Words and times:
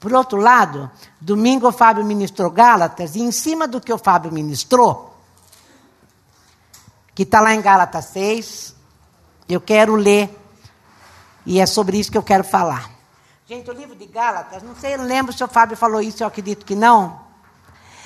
Por 0.00 0.14
outro 0.14 0.40
lado, 0.40 0.90
domingo 1.20 1.68
o 1.68 1.72
Fábio 1.72 2.02
ministrou 2.02 2.50
Gálatas, 2.50 3.14
e 3.14 3.20
em 3.20 3.30
cima 3.30 3.68
do 3.68 3.82
que 3.82 3.92
o 3.92 3.98
Fábio 3.98 4.32
ministrou, 4.32 5.14
que 7.14 7.22
está 7.22 7.38
lá 7.38 7.54
em 7.54 7.60
Gálatas 7.60 8.06
6, 8.06 8.74
eu 9.46 9.60
quero 9.60 9.94
ler, 9.94 10.34
e 11.44 11.60
é 11.60 11.66
sobre 11.66 11.98
isso 11.98 12.10
que 12.10 12.16
eu 12.16 12.22
quero 12.22 12.42
falar. 12.42 12.90
Gente, 13.46 13.68
o 13.68 13.74
livro 13.74 13.94
de 13.94 14.06
Gálatas, 14.06 14.62
não 14.62 14.74
sei, 14.74 14.96
lembro 14.96 15.34
se 15.34 15.44
o 15.44 15.48
Fábio 15.48 15.76
falou 15.76 16.00
isso, 16.00 16.22
eu 16.22 16.28
acredito 16.28 16.64
que 16.64 16.74
não. 16.74 17.20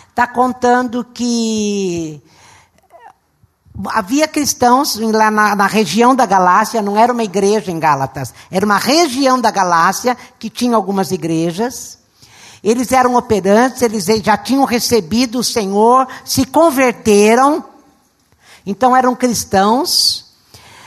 Está 0.08 0.26
contando 0.26 1.04
que 1.04 2.20
havia 3.86 4.28
cristãos 4.28 4.96
lá 4.96 5.30
na, 5.30 5.56
na, 5.56 5.66
região 5.66 6.14
da 6.14 6.24
Galácia, 6.24 6.80
não 6.80 6.96
era 6.96 7.12
uma 7.12 7.24
igreja 7.24 7.70
em 7.70 7.78
Gálatas, 7.78 8.32
era 8.50 8.64
uma 8.64 8.78
região 8.78 9.40
da 9.40 9.50
Galácia 9.50 10.16
que 10.38 10.48
tinha 10.48 10.76
algumas 10.76 11.10
igrejas. 11.10 11.98
Eles 12.62 12.92
eram 12.92 13.14
operantes, 13.16 13.82
eles 13.82 14.04
já 14.04 14.36
tinham 14.36 14.64
recebido 14.64 15.40
o 15.40 15.44
Senhor, 15.44 16.08
se 16.24 16.46
converteram, 16.46 17.64
então 18.64 18.96
eram 18.96 19.14
cristãos. 19.14 20.24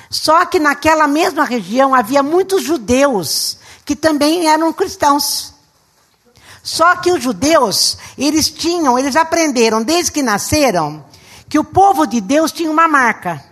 Só 0.10 0.46
que 0.46 0.60
naquela 0.60 1.08
mesma 1.08 1.44
região 1.44 1.94
havia 1.94 2.24
muitos 2.24 2.64
judeus 2.64 3.58
que 3.86 3.96
também 3.96 4.48
eram 4.48 4.74
cristãos. 4.74 5.54
Só 6.64 6.96
que 6.96 7.12
os 7.12 7.24
judeus, 7.24 7.98
eles 8.18 8.50
tinham, 8.50 8.98
eles 8.98 9.16
aprenderam 9.16 9.84
desde 9.84 10.12
que 10.12 10.24
nasceram, 10.24 11.06
que 11.50 11.60
o 11.60 11.64
povo 11.64 12.06
de 12.06 12.22
Deus 12.22 12.52
tinha 12.52 12.70
uma 12.70 12.88
marca. 12.88 13.44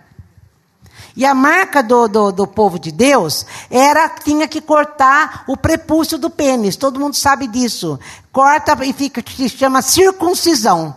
E 1.16 1.26
a 1.26 1.34
marca 1.34 1.82
do, 1.82 2.08
do, 2.10 2.32
do, 2.32 2.46
povo 2.46 2.78
de 2.78 2.92
Deus 2.92 3.46
era 3.70 4.10
tinha 4.10 4.48
que 4.50 4.60
cortar 4.60 5.46
o 5.48 5.56
prepúcio 5.56 6.18
do 6.18 6.30
pênis. 6.30 6.76
Todo 6.76 7.00
mundo 7.00 7.16
sabe 7.16 7.48
disso. 7.48 7.98
Corta 8.34 8.78
e 8.86 8.92
fica 8.92 9.24
se 9.26 9.48
chama 9.48 9.82
circuncisão. 9.82 10.94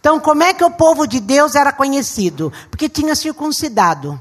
Então, 0.00 0.18
como 0.18 0.42
é 0.42 0.54
que 0.54 0.64
o 0.64 0.70
povo 0.70 1.06
de 1.06 1.20
Deus 1.20 1.54
era 1.54 1.70
conhecido? 1.70 2.50
Porque 2.70 2.88
tinha 2.88 3.14
circuncidado. 3.14 4.18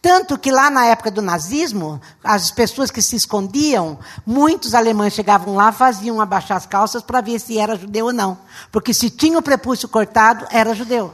Tanto 0.00 0.38
que 0.38 0.52
lá 0.52 0.70
na 0.70 0.86
época 0.86 1.10
do 1.10 1.20
nazismo, 1.20 2.00
as 2.22 2.52
pessoas 2.52 2.92
que 2.92 3.02
se 3.02 3.16
escondiam, 3.16 3.98
muitos 4.24 4.74
alemães 4.74 5.14
chegavam 5.14 5.56
lá, 5.56 5.72
faziam 5.72 6.20
abaixar 6.20 6.56
as 6.56 6.66
calças 6.66 7.02
para 7.02 7.20
ver 7.20 7.40
se 7.40 7.58
era 7.58 7.74
judeu 7.74 8.06
ou 8.06 8.12
não. 8.12 8.38
Porque 8.70 8.94
se 8.94 9.10
tinha 9.10 9.38
o 9.38 9.42
prepúcio 9.42 9.88
cortado, 9.88 10.46
era 10.50 10.74
judeu. 10.74 11.12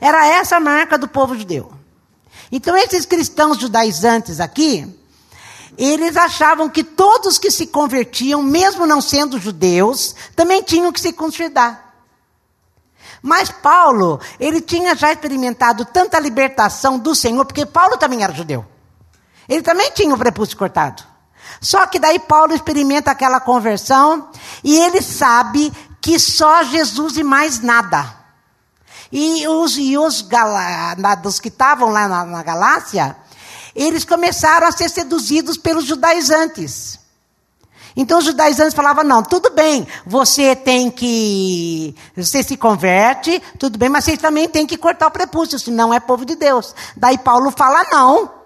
Era 0.00 0.26
essa 0.26 0.56
a 0.56 0.60
marca 0.60 0.96
do 0.96 1.08
povo 1.08 1.36
judeu. 1.36 1.72
Então, 2.50 2.76
esses 2.76 3.04
cristãos 3.04 3.58
judaizantes 3.58 4.40
aqui, 4.40 4.96
eles 5.76 6.16
achavam 6.16 6.68
que 6.68 6.82
todos 6.82 7.38
que 7.38 7.50
se 7.50 7.66
convertiam, 7.66 8.42
mesmo 8.42 8.86
não 8.86 9.00
sendo 9.00 9.38
judeus, 9.38 10.14
também 10.34 10.62
tinham 10.62 10.92
que 10.92 11.00
se 11.00 11.12
converter. 11.12 11.78
Mas 13.22 13.50
Paulo, 13.50 14.20
ele 14.38 14.60
tinha 14.60 14.94
já 14.94 15.12
experimentado 15.12 15.84
tanta 15.84 16.18
libertação 16.18 16.98
do 16.98 17.14
Senhor, 17.14 17.44
porque 17.44 17.66
Paulo 17.66 17.96
também 17.96 18.22
era 18.22 18.32
judeu. 18.32 18.64
Ele 19.48 19.62
também 19.62 19.90
tinha 19.92 20.14
o 20.14 20.18
prepúcio 20.18 20.56
cortado. 20.56 21.02
Só 21.60 21.86
que 21.86 21.98
daí 21.98 22.18
Paulo 22.18 22.54
experimenta 22.54 23.10
aquela 23.10 23.40
conversão 23.40 24.28
e 24.62 24.76
ele 24.76 25.02
sabe 25.02 25.72
que 26.00 26.18
só 26.18 26.62
Jesus 26.62 27.16
e 27.16 27.24
mais 27.24 27.60
nada. 27.60 28.17
E 29.10 29.46
os, 29.48 29.76
e 29.78 29.96
os 29.96 30.22
galados 30.22 31.40
que 31.40 31.48
estavam 31.48 31.88
lá 31.88 32.06
na, 32.06 32.24
na 32.24 32.42
Galácia, 32.42 33.16
eles 33.74 34.04
começaram 34.04 34.66
a 34.66 34.72
ser 34.72 34.88
seduzidos 34.88 35.56
pelos 35.56 35.84
judaizantes. 35.84 36.98
Então 37.96 38.18
os 38.18 38.24
judaizantes 38.24 38.74
falavam: 38.74 39.02
não, 39.02 39.22
tudo 39.22 39.50
bem, 39.50 39.86
você 40.06 40.54
tem 40.54 40.90
que. 40.90 41.94
Você 42.16 42.42
se 42.42 42.56
converte, 42.56 43.42
tudo 43.58 43.78
bem, 43.78 43.88
mas 43.88 44.04
você 44.04 44.16
também 44.16 44.48
tem 44.48 44.66
que 44.66 44.76
cortar 44.76 45.08
o 45.08 45.10
prepúcio, 45.10 45.58
senão 45.58 45.92
é 45.92 45.98
povo 45.98 46.24
de 46.24 46.36
Deus. 46.36 46.74
Daí 46.96 47.18
Paulo 47.18 47.50
fala: 47.50 47.84
não. 47.90 48.37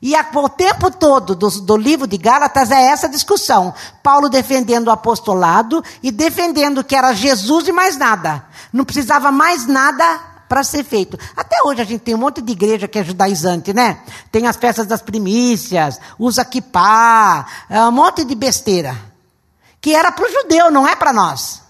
E 0.00 0.14
a, 0.14 0.26
o 0.34 0.48
tempo 0.48 0.90
todo 0.90 1.34
do, 1.34 1.48
do 1.48 1.76
livro 1.76 2.06
de 2.06 2.16
Gálatas 2.16 2.70
é 2.70 2.80
essa 2.86 3.08
discussão. 3.08 3.74
Paulo 4.02 4.28
defendendo 4.28 4.88
o 4.88 4.92
apostolado 4.92 5.82
e 6.02 6.10
defendendo 6.10 6.84
que 6.84 6.94
era 6.94 7.12
Jesus 7.12 7.66
e 7.66 7.72
mais 7.72 7.96
nada. 7.96 8.44
Não 8.72 8.84
precisava 8.84 9.32
mais 9.32 9.66
nada 9.66 10.20
para 10.48 10.62
ser 10.62 10.84
feito. 10.84 11.18
Até 11.36 11.56
hoje 11.64 11.82
a 11.82 11.84
gente 11.84 12.00
tem 12.00 12.14
um 12.14 12.18
monte 12.18 12.40
de 12.40 12.52
igreja 12.52 12.88
que 12.88 12.98
é 12.98 13.04
judaizante, 13.04 13.72
né? 13.74 14.00
Tem 14.30 14.46
as 14.46 14.56
festas 14.56 14.86
das 14.86 15.02
primícias, 15.02 16.00
usa 16.18 16.44
kippah, 16.44 17.46
é 17.68 17.82
um 17.84 17.92
monte 17.92 18.24
de 18.24 18.34
besteira. 18.34 18.96
Que 19.80 19.94
era 19.94 20.10
para 20.10 20.26
o 20.26 20.32
judeu, 20.32 20.70
não 20.70 20.86
é 20.86 20.96
para 20.96 21.12
nós. 21.12 21.62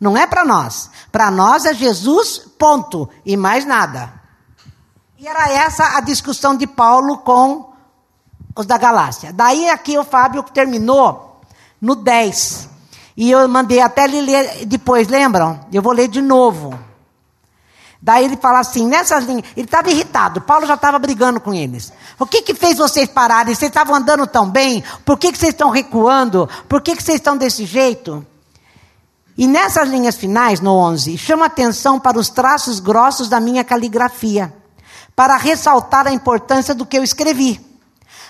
Não 0.00 0.16
é 0.16 0.26
para 0.26 0.44
nós. 0.44 0.90
Para 1.12 1.30
nós 1.30 1.64
é 1.64 1.72
Jesus, 1.72 2.38
ponto. 2.58 3.08
E 3.24 3.36
mais 3.36 3.64
nada. 3.64 4.21
E 5.22 5.28
era 5.28 5.48
essa 5.52 5.96
a 5.96 6.00
discussão 6.00 6.56
de 6.56 6.66
Paulo 6.66 7.18
com 7.18 7.72
os 8.56 8.66
da 8.66 8.76
Galácia. 8.76 9.32
Daí 9.32 9.68
aqui 9.68 9.96
o 9.96 10.02
Fábio 10.02 10.42
terminou 10.42 11.40
no 11.80 11.94
10. 11.94 12.68
E 13.16 13.30
eu 13.30 13.46
mandei 13.46 13.80
até 13.80 14.02
ele 14.02 14.20
ler 14.20 14.66
depois, 14.66 15.06
lembram? 15.06 15.60
Eu 15.72 15.80
vou 15.80 15.92
ler 15.92 16.08
de 16.08 16.20
novo. 16.20 16.76
Daí 18.02 18.24
ele 18.24 18.36
fala 18.36 18.58
assim, 18.58 18.84
nessas 18.84 19.24
linhas, 19.24 19.44
ele 19.56 19.66
estava 19.66 19.92
irritado, 19.92 20.40
Paulo 20.40 20.66
já 20.66 20.74
estava 20.74 20.98
brigando 20.98 21.40
com 21.40 21.54
eles. 21.54 21.92
O 22.18 22.26
que 22.26 22.42
que 22.42 22.52
fez 22.52 22.78
vocês 22.78 23.08
pararem? 23.08 23.54
Vocês 23.54 23.70
estavam 23.70 23.94
andando 23.94 24.26
tão 24.26 24.50
bem? 24.50 24.82
Por 25.04 25.16
que, 25.16 25.30
que 25.30 25.38
vocês 25.38 25.52
estão 25.52 25.70
recuando? 25.70 26.48
Por 26.68 26.82
que, 26.82 26.96
que 26.96 27.02
vocês 27.02 27.18
estão 27.18 27.36
desse 27.36 27.64
jeito? 27.64 28.26
E 29.38 29.46
nessas 29.46 29.88
linhas 29.88 30.16
finais, 30.16 30.58
no 30.58 30.72
11, 30.72 31.16
chama 31.16 31.46
atenção 31.46 32.00
para 32.00 32.18
os 32.18 32.28
traços 32.28 32.80
grossos 32.80 33.28
da 33.28 33.38
minha 33.38 33.62
caligrafia, 33.62 34.52
para 35.14 35.36
ressaltar 35.36 36.06
a 36.06 36.12
importância 36.12 36.74
do 36.74 36.86
que 36.86 36.96
eu 36.96 37.02
escrevi. 37.02 37.60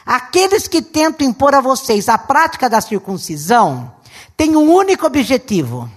Aqueles 0.05 0.67
que 0.67 0.83
tentam 0.83 1.27
impor 1.27 1.55
a 1.55 1.61
vocês 1.61 2.09
a 2.09 2.19
prática 2.19 2.69
da 2.69 2.81
circuncisão 2.81 3.93
têm 4.37 4.57
um 4.57 4.73
único 4.73 5.07
objetivo 5.07 5.89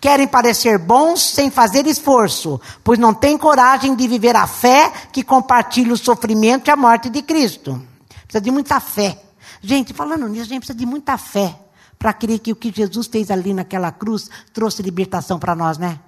Querem 0.00 0.26
parecer 0.26 0.78
bons 0.78 1.20
sem 1.20 1.50
fazer 1.50 1.86
esforço, 1.86 2.58
pois 2.82 2.98
não 2.98 3.12
têm 3.12 3.36
coragem 3.36 3.94
de 3.94 4.08
viver 4.08 4.34
a 4.34 4.46
fé 4.46 4.90
que 5.12 5.22
compartilha 5.22 5.92
o 5.92 5.96
sofrimento 5.96 6.68
e 6.68 6.70
a 6.70 6.76
morte 6.76 7.10
de 7.10 7.20
Cristo. 7.20 7.86
Precisa 8.22 8.40
de 8.40 8.50
muita 8.50 8.80
fé. 8.80 9.20
Gente, 9.60 9.92
falando 9.92 10.26
nisso, 10.26 10.44
a 10.44 10.48
gente 10.48 10.60
precisa 10.60 10.78
de 10.78 10.86
muita 10.86 11.18
fé 11.18 11.54
para 11.98 12.14
crer 12.14 12.38
que 12.38 12.50
o 12.50 12.56
que 12.56 12.72
Jesus 12.74 13.08
fez 13.08 13.30
ali 13.30 13.52
naquela 13.52 13.92
cruz 13.92 14.30
trouxe 14.54 14.80
libertação 14.80 15.38
para 15.38 15.54
nós, 15.54 15.76
né? 15.76 16.00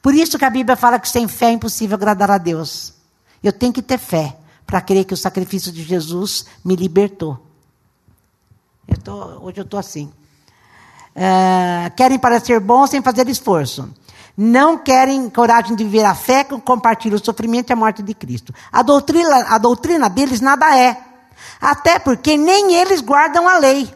Por 0.00 0.14
isso 0.14 0.38
que 0.38 0.44
a 0.44 0.50
Bíblia 0.50 0.76
fala 0.76 1.00
que 1.00 1.08
sem 1.08 1.26
fé 1.26 1.46
é 1.46 1.52
impossível 1.52 1.96
agradar 1.96 2.30
a 2.30 2.38
Deus. 2.38 2.94
Eu 3.42 3.52
tenho 3.52 3.72
que 3.72 3.82
ter 3.82 3.98
fé 3.98 4.36
para 4.66 4.80
crer 4.80 5.04
que 5.04 5.14
o 5.14 5.16
sacrifício 5.16 5.70
de 5.70 5.82
Jesus 5.82 6.46
me 6.64 6.74
libertou. 6.74 7.38
Eu 8.88 8.98
tô, 8.98 9.12
hoje 9.40 9.58
eu 9.58 9.64
estou 9.64 9.78
assim. 9.78 10.12
Uh, 11.14 11.94
querem 11.96 12.18
parecer 12.18 12.60
bons 12.60 12.90
sem 12.90 13.02
fazer 13.02 13.28
esforço. 13.28 13.88
Não 14.36 14.76
querem 14.76 15.30
coragem 15.30 15.74
de 15.74 15.82
viver 15.82 16.04
a 16.04 16.14
fé 16.14 16.44
que 16.44 16.60
compartilha 16.60 17.16
o 17.16 17.24
sofrimento 17.24 17.70
e 17.70 17.72
a 17.72 17.76
morte 17.76 18.02
de 18.02 18.12
Cristo. 18.12 18.52
A 18.70 18.82
doutrina, 18.82 19.46
a 19.48 19.56
doutrina 19.56 20.10
deles 20.10 20.40
nada 20.40 20.76
é. 20.76 21.00
Até 21.60 21.98
porque 21.98 22.36
nem 22.36 22.74
eles 22.74 23.00
guardam 23.00 23.48
a 23.48 23.56
lei. 23.58 23.92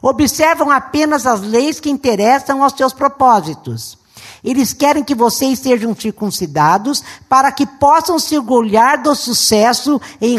Observam 0.00 0.70
apenas 0.70 1.26
as 1.26 1.40
leis 1.40 1.80
que 1.80 1.90
interessam 1.90 2.62
aos 2.62 2.74
seus 2.74 2.92
propósitos. 2.92 3.98
Eles 4.44 4.74
querem 4.74 5.02
que 5.02 5.14
vocês 5.14 5.58
sejam 5.58 5.96
circuncidados 5.96 7.02
para 7.28 7.50
que 7.50 7.66
possam 7.66 8.18
se 8.18 8.36
orgulhar 8.36 9.02
do 9.02 9.14
sucesso 9.14 9.98
em, 10.20 10.36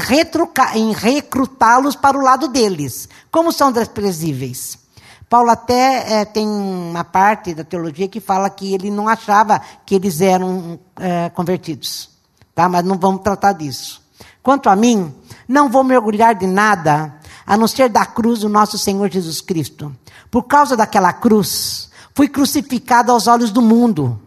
em 0.75 0.93
recrutá-los 0.93 1.95
para 1.95 2.15
o 2.15 2.21
lado 2.21 2.47
deles. 2.47 3.09
Como 3.31 3.51
são 3.51 3.71
desprezíveis. 3.71 4.77
Paulo 5.27 5.49
até 5.49 6.21
é, 6.21 6.25
tem 6.25 6.47
uma 6.47 7.03
parte 7.03 7.55
da 7.55 7.63
teologia 7.63 8.07
que 8.07 8.19
fala 8.19 8.47
que 8.49 8.75
ele 8.75 8.91
não 8.91 9.07
achava 9.07 9.59
que 9.83 9.95
eles 9.95 10.21
eram 10.21 10.79
é, 10.97 11.29
convertidos. 11.29 12.11
Tá? 12.53 12.69
Mas 12.69 12.85
não 12.85 12.97
vamos 12.97 13.23
tratar 13.23 13.53
disso. 13.53 14.01
Quanto 14.43 14.69
a 14.69 14.75
mim, 14.75 15.11
não 15.47 15.67
vou 15.67 15.83
me 15.83 15.95
orgulhar 15.95 16.35
de 16.35 16.45
nada, 16.45 17.15
a 17.45 17.57
não 17.57 17.67
ser 17.67 17.89
da 17.89 18.05
cruz 18.05 18.41
do 18.41 18.49
nosso 18.49 18.77
Senhor 18.77 19.09
Jesus 19.09 19.41
Cristo. 19.41 19.95
Por 20.29 20.43
causa 20.43 20.77
daquela 20.77 21.11
cruz, 21.11 21.89
fui 22.15 22.29
crucificado 22.29 23.11
aos 23.11 23.27
olhos 23.27 23.51
do 23.51 23.61
mundo. 23.61 24.19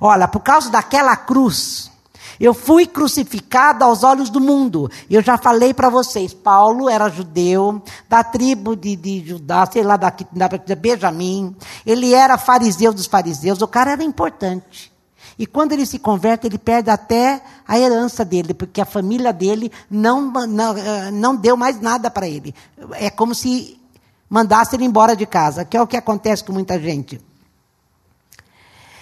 Olha, 0.00 0.28
por 0.28 0.40
causa 0.40 0.70
daquela 0.70 1.16
cruz, 1.16 1.90
eu 2.38 2.54
fui 2.54 2.86
crucificado 2.86 3.82
aos 3.82 4.04
olhos 4.04 4.30
do 4.30 4.40
mundo. 4.40 4.88
Eu 5.10 5.20
já 5.20 5.36
falei 5.36 5.74
para 5.74 5.90
vocês, 5.90 6.32
Paulo 6.32 6.88
era 6.88 7.08
judeu, 7.08 7.82
da 8.08 8.22
tribo 8.22 8.76
de, 8.76 8.94
de 8.94 9.26
Judá, 9.26 9.66
sei 9.70 9.82
lá, 9.82 9.96
da, 9.96 10.10
da 10.32 10.74
Benjamim. 10.76 11.56
Ele 11.84 12.14
era 12.14 12.38
fariseu 12.38 12.92
dos 12.92 13.06
fariseus, 13.06 13.60
o 13.60 13.68
cara 13.68 13.92
era 13.92 14.04
importante. 14.04 14.92
E 15.38 15.46
quando 15.46 15.72
ele 15.72 15.84
se 15.84 15.98
converte, 15.98 16.46
ele 16.46 16.56
perde 16.56 16.88
até 16.88 17.42
a 17.66 17.78
herança 17.78 18.24
dele, 18.24 18.54
porque 18.54 18.80
a 18.80 18.86
família 18.86 19.32
dele 19.32 19.70
não, 19.90 20.30
não, 20.30 20.76
eh, 20.78 21.10
não 21.10 21.36
deu 21.36 21.56
mais 21.56 21.78
nada 21.78 22.10
para 22.10 22.26
ele. 22.26 22.54
É 22.92 23.10
como 23.10 23.34
se 23.34 23.78
mandasse 24.28 24.76
ele 24.76 24.84
embora 24.84 25.14
de 25.14 25.26
casa, 25.26 25.64
que 25.64 25.76
é 25.76 25.82
o 25.82 25.86
que 25.86 25.96
acontece 25.96 26.44
com 26.44 26.52
muita 26.52 26.80
gente. 26.80 27.20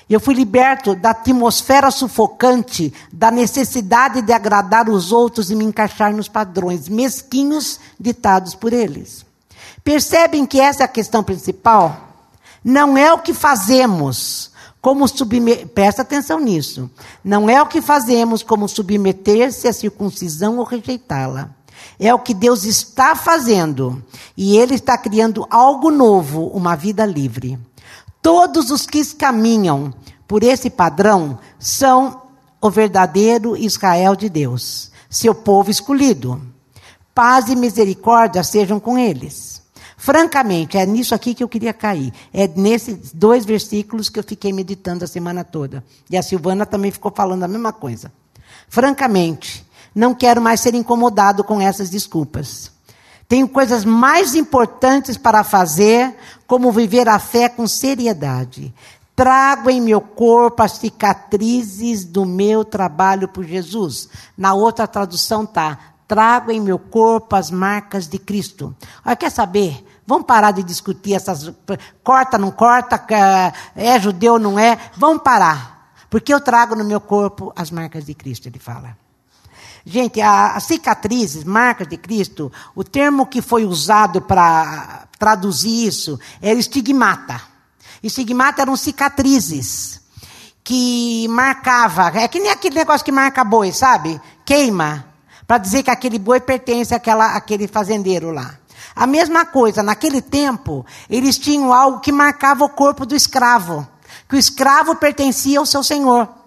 Eu 0.09 0.21
fui 0.21 0.35
liberto 0.35 0.95
da 0.95 1.11
atmosfera 1.11 1.91
sufocante, 1.91 2.93
da 3.11 3.31
necessidade 3.31 4.21
de 4.21 4.33
agradar 4.33 4.89
os 4.89 5.13
outros 5.13 5.51
e 5.51 5.55
me 5.55 5.65
encaixar 5.65 6.15
nos 6.15 6.29
padrões 6.29 6.89
mesquinhos 6.89 7.81
ditados 7.99 8.55
por 8.55 8.73
eles. 8.73 9.25
Percebem 9.83 10.45
que 10.45 10.61
essa 10.61 10.83
é 10.83 10.85
a 10.85 10.89
questão 10.89 11.23
principal? 11.23 12.09
Não 12.63 12.99
é 12.99 13.13
o 13.13 13.19
que 13.19 13.33
fazemos, 13.33 14.51
como 14.85 15.09
submeter. 15.09 15.69
Presta 15.69 16.03
atenção 16.03 16.39
nisso. 16.39 16.91
Não 17.25 17.49
é 17.49 17.61
o 17.63 17.67
que 17.67 17.81
fazemos 17.81 18.43
como 18.43 18.69
submeter-se 18.69 19.67
à 19.67 19.73
circuncisão 19.73 20.59
ou 20.59 20.65
rejeitá-la. 20.65 21.51
É 21.99 22.13
o 22.13 22.19
que 22.19 22.35
Deus 22.35 22.65
está 22.65 23.15
fazendo. 23.15 24.03
E 24.37 24.57
Ele 24.57 24.75
está 24.75 24.99
criando 24.99 25.47
algo 25.51 25.91
novo, 25.91 26.49
uma 26.49 26.75
vida 26.75 27.05
livre. 27.07 27.59
Todos 28.21 28.71
os 28.71 28.87
que 28.87 29.05
caminham 29.15 29.93
por 30.27 30.43
esse 30.43 30.71
padrão 30.71 31.39
são 31.59 32.23
o 32.61 32.71
verdadeiro 32.71 33.57
Israel 33.57 34.17
de 34.17 34.29
Deus, 34.31 34.91
seu 35.11 35.35
povo 35.35 35.71
escolhido. 35.71 36.41
Paz 37.15 37.49
e 37.49 37.55
misericórdia 37.55 38.43
sejam 38.43 38.81
com 38.81 38.99
eles. 38.99 39.63
Francamente, 39.97 40.77
é 40.77 40.85
nisso 40.85 41.15
aqui 41.15 41.35
que 41.35 41.43
eu 41.43 41.49
queria 41.49 41.73
cair. 41.73 42.13
É 42.33 42.49
nesses 42.49 43.13
dois 43.13 43.45
versículos 43.45 44.09
que 44.09 44.19
eu 44.19 44.23
fiquei 44.25 44.53
meditando 44.53 45.05
a 45.05 45.07
semana 45.07 45.45
toda. 45.45 45.85
E 46.11 46.17
a 46.17 46.23
Silvana 46.23 46.67
também 46.67 46.91
ficou 46.91 47.13
falando 47.15 47.43
a 47.43 47.49
mesma 47.49 47.73
coisa. 47.73 48.13
Francamente, 48.69 49.64
não 49.95 50.15
quero 50.15 50.43
mais 50.43 50.61
ser 50.61 50.75
incomodado 50.75 51.45
com 51.45 51.61
essas 51.61 51.89
desculpas. 51.89 52.73
Tenho 53.29 53.49
coisas 53.49 53.85
mais 53.85 54.35
importantes 54.35 55.17
para 55.17 55.43
fazer, 55.43 56.15
como 56.47 56.73
viver 56.73 57.09
a 57.09 57.19
fé 57.19 57.49
com 57.49 57.67
seriedade. 57.67 58.75
Trago 59.17 59.71
em 59.71 59.81
meu 59.81 60.01
corpo 60.01 60.63
as 60.63 60.73
cicatrizes 60.73 62.05
do 62.05 62.25
meu 62.25 62.65
trabalho 62.65 63.29
por 63.29 63.45
Jesus. 63.45 64.09
Na 64.37 64.55
outra 64.55 64.87
tradução 64.87 65.47
tá: 65.47 65.79
trago 66.09 66.51
em 66.51 66.61
meu 66.61 66.79
corpo 66.79 67.37
as 67.37 67.51
marcas 67.51 68.09
de 68.09 68.19
Cristo. 68.19 68.75
Olha, 69.05 69.17
quer 69.17 69.31
saber? 69.31 69.87
Vamos 70.07 70.27
parar 70.27 70.51
de 70.51 70.63
discutir 70.63 71.15
essas. 71.15 71.51
Corta, 72.03 72.37
não 72.37 72.51
corta, 72.51 73.01
é 73.75 73.99
judeu, 74.01 74.39
não 74.39 74.59
é? 74.59 74.79
Vamos 74.97 75.23
parar. 75.23 75.93
Porque 76.11 76.35
eu 76.35 76.41
trago 76.41 76.75
no 76.75 76.85
meu 76.85 77.01
corpo 77.01 77.53
as 77.57 77.71
marcas 77.71 78.05
de 78.05 78.15
Cristo, 78.15 78.49
ele 78.49 78.59
fala. 78.59 79.04
Gente, 79.87 80.21
as 80.21 80.65
cicatrizes, 80.65 81.45
marcas 81.45 81.87
de 81.87 81.99
Cristo, 81.99 82.51
o 82.75 82.83
termo 82.83 83.27
que 83.27 83.43
foi 83.43 83.67
usado 83.67 84.23
para 84.23 85.07
traduzir 85.19 85.87
isso 85.87 86.19
era 86.41 86.59
estigmata. 86.59 87.41
Estigmata 88.03 88.63
eram 88.63 88.77
cicatrizes 88.77 90.01
que 90.63 91.29
marcava, 91.29 92.09
é 92.19 92.27
que 92.27 92.41
nem 92.41 92.51
aquele 92.51 92.77
negócio 92.77 93.05
que 93.05 93.13
marca 93.13 93.45
boi, 93.45 93.71
sabe? 93.73 94.19
Queima, 94.47 95.05
para 95.47 95.59
dizer 95.59 95.83
que 95.83 95.91
aquele 95.91 96.19
boi 96.19 96.41
pertence 96.41 96.95
àquela, 96.95 97.37
àquele 97.37 97.69
fazendeiro 97.69 98.31
lá. 98.31 98.59
A 98.97 99.07
mesma 99.07 99.45
coisa, 99.45 99.83
naquele 99.83 100.23
tempo, 100.23 100.87
eles 101.11 101.37
tinham 101.37 101.73
algo 101.73 102.01
que 102.01 102.11
marcava 102.11 102.65
o 102.65 102.71
corpo 102.71 103.05
do 103.05 103.15
escravo, 103.15 103.87
que 104.27 104.37
o 104.37 104.39
escravo 104.39 104.97
pertencia 104.97 105.59
ao 105.59 105.67
seu 105.67 105.83
senhor. 105.83 106.44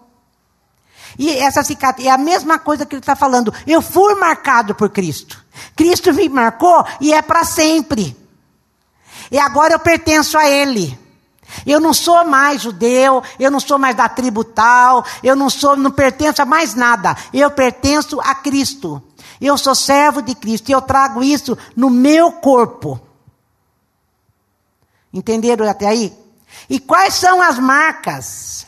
E 1.17 1.31
essa 1.31 1.63
cicatriz 1.63 2.07
é 2.07 2.11
a 2.11 2.17
mesma 2.17 2.59
coisa 2.59 2.85
que 2.85 2.93
ele 2.95 3.01
está 3.01 3.15
falando. 3.15 3.53
Eu 3.65 3.81
fui 3.81 4.15
marcado 4.15 4.75
por 4.75 4.89
Cristo. 4.89 5.43
Cristo 5.75 6.13
me 6.13 6.29
marcou 6.29 6.85
e 7.01 7.13
é 7.13 7.21
para 7.21 7.43
sempre. 7.43 8.15
E 9.31 9.39
agora 9.39 9.73
eu 9.73 9.79
pertenço 9.79 10.37
a 10.37 10.47
Ele. 10.47 10.97
Eu 11.65 11.79
não 11.79 11.93
sou 11.93 12.25
mais 12.25 12.61
judeu, 12.61 13.23
eu 13.39 13.49
não 13.49 13.59
sou 13.59 13.79
mais 13.79 13.95
da 13.95 14.07
tribo 14.09 14.43
tal, 14.43 15.05
eu 15.23 15.35
não 15.35 15.49
sou, 15.49 15.75
não 15.75 15.91
pertenço 15.91 16.41
a 16.41 16.45
mais 16.45 16.75
nada. 16.75 17.15
Eu 17.33 17.49
pertenço 17.49 18.19
a 18.21 18.35
Cristo. 18.35 19.01
Eu 19.39 19.57
sou 19.57 19.73
servo 19.73 20.21
de 20.21 20.35
Cristo 20.35 20.69
e 20.69 20.71
eu 20.71 20.81
trago 20.81 21.23
isso 21.23 21.57
no 21.75 21.89
meu 21.89 22.31
corpo. 22.31 22.99
Entenderam 25.13 25.67
até 25.67 25.87
aí? 25.87 26.13
E 26.69 26.79
quais 26.79 27.13
são 27.13 27.41
as 27.41 27.57
marcas 27.57 28.67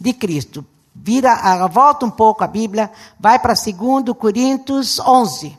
de 0.00 0.12
Cristo? 0.12 0.64
Vira, 1.00 1.66
volta 1.68 2.04
um 2.04 2.10
pouco 2.10 2.42
a 2.42 2.46
Bíblia, 2.46 2.90
vai 3.18 3.38
para 3.38 3.54
2 3.54 4.16
Coríntios 4.18 4.98
11. 4.98 5.56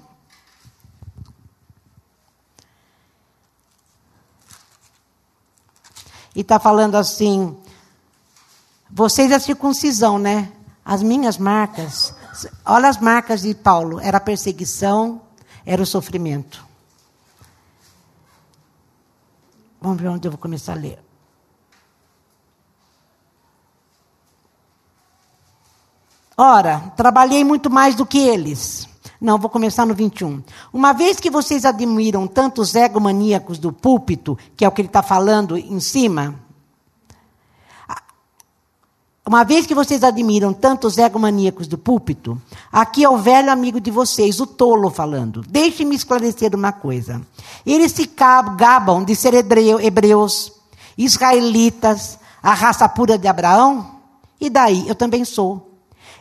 E 6.35 6.41
está 6.41 6.59
falando 6.59 6.95
assim: 6.95 7.57
vocês 8.89 9.31
é 9.31 9.39
circuncisão, 9.39 10.19
né? 10.19 10.51
As 10.83 11.01
minhas 11.01 11.37
marcas. 11.37 12.13
Olha 12.65 12.89
as 12.89 12.97
marcas 12.97 13.41
de 13.41 13.55
Paulo: 13.55 13.99
era 13.99 14.17
a 14.17 14.21
perseguição, 14.21 15.21
era 15.65 15.81
o 15.81 15.85
sofrimento. 15.85 16.65
Vamos 19.81 20.01
ver 20.01 20.09
onde 20.09 20.27
eu 20.27 20.31
vou 20.31 20.39
começar 20.39 20.73
a 20.73 20.75
ler. 20.75 21.08
Ora, 26.41 26.93
trabalhei 26.95 27.43
muito 27.43 27.69
mais 27.69 27.95
do 27.95 28.05
que 28.05 28.17
eles. 28.17 28.87
Não, 29.19 29.37
vou 29.37 29.49
começar 29.49 29.85
no 29.85 29.93
21. 29.93 30.41
Uma 30.71 30.93
vez 30.93 31.19
que 31.19 31.29
vocês 31.29 31.65
admiram 31.65 32.25
tantos 32.25 32.75
egomaníacos 32.75 33.59
do 33.59 33.73
púlpito, 33.73 34.37
que 34.55 34.63
é 34.63 34.67
o 34.69 34.71
que 34.71 34.79
ele 34.79 34.87
está 34.87 35.03
falando 35.03 35.57
em 35.57 35.81
cima, 35.81 36.35
uma 39.27 39.43
vez 39.43 39.65
que 39.65 39.75
vocês 39.75 40.01
admiram 40.01 40.53
tantos 40.53 40.97
egomaníacos 40.97 41.67
do 41.67 41.77
púlpito, 41.77 42.41
aqui 42.71 43.03
é 43.03 43.09
o 43.09 43.17
velho 43.17 43.51
amigo 43.51 43.81
de 43.81 43.91
vocês, 43.91 44.39
o 44.39 44.47
tolo, 44.47 44.89
falando. 44.89 45.41
Deixe-me 45.41 45.93
esclarecer 45.93 46.55
uma 46.55 46.71
coisa. 46.71 47.21
Eles 47.65 47.91
se 47.91 48.09
gabam 48.55 49.03
de 49.03 49.13
ser 49.13 49.33
hebreus, 49.33 50.53
israelitas, 50.97 52.17
a 52.41 52.53
raça 52.53 52.87
pura 52.87 53.17
de 53.17 53.27
Abraão, 53.27 53.99
e 54.39 54.49
daí 54.49 54.87
eu 54.87 54.95
também 54.95 55.25
sou. 55.25 55.68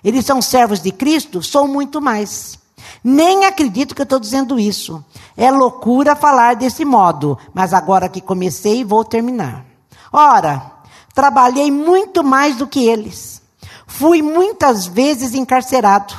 Eles 0.02 0.24
são 0.24 0.40
servos 0.40 0.80
de 0.80 0.92
Cristo? 0.92 1.42
Sou 1.42 1.66
muito 1.66 2.00
mais. 2.00 2.58
Nem 3.02 3.44
acredito 3.44 3.94
que 3.94 4.00
eu 4.00 4.04
estou 4.04 4.20
dizendo 4.20 4.58
isso. 4.58 5.04
É 5.36 5.50
loucura 5.50 6.16
falar 6.16 6.56
desse 6.56 6.84
modo, 6.84 7.38
mas 7.52 7.72
agora 7.72 8.08
que 8.08 8.20
comecei, 8.20 8.84
vou 8.84 9.04
terminar. 9.04 9.64
Ora, 10.12 10.72
trabalhei 11.14 11.70
muito 11.70 12.24
mais 12.24 12.56
do 12.56 12.66
que 12.66 12.86
eles. 12.86 13.42
Fui 13.86 14.22
muitas 14.22 14.86
vezes 14.86 15.34
encarcerado. 15.34 16.14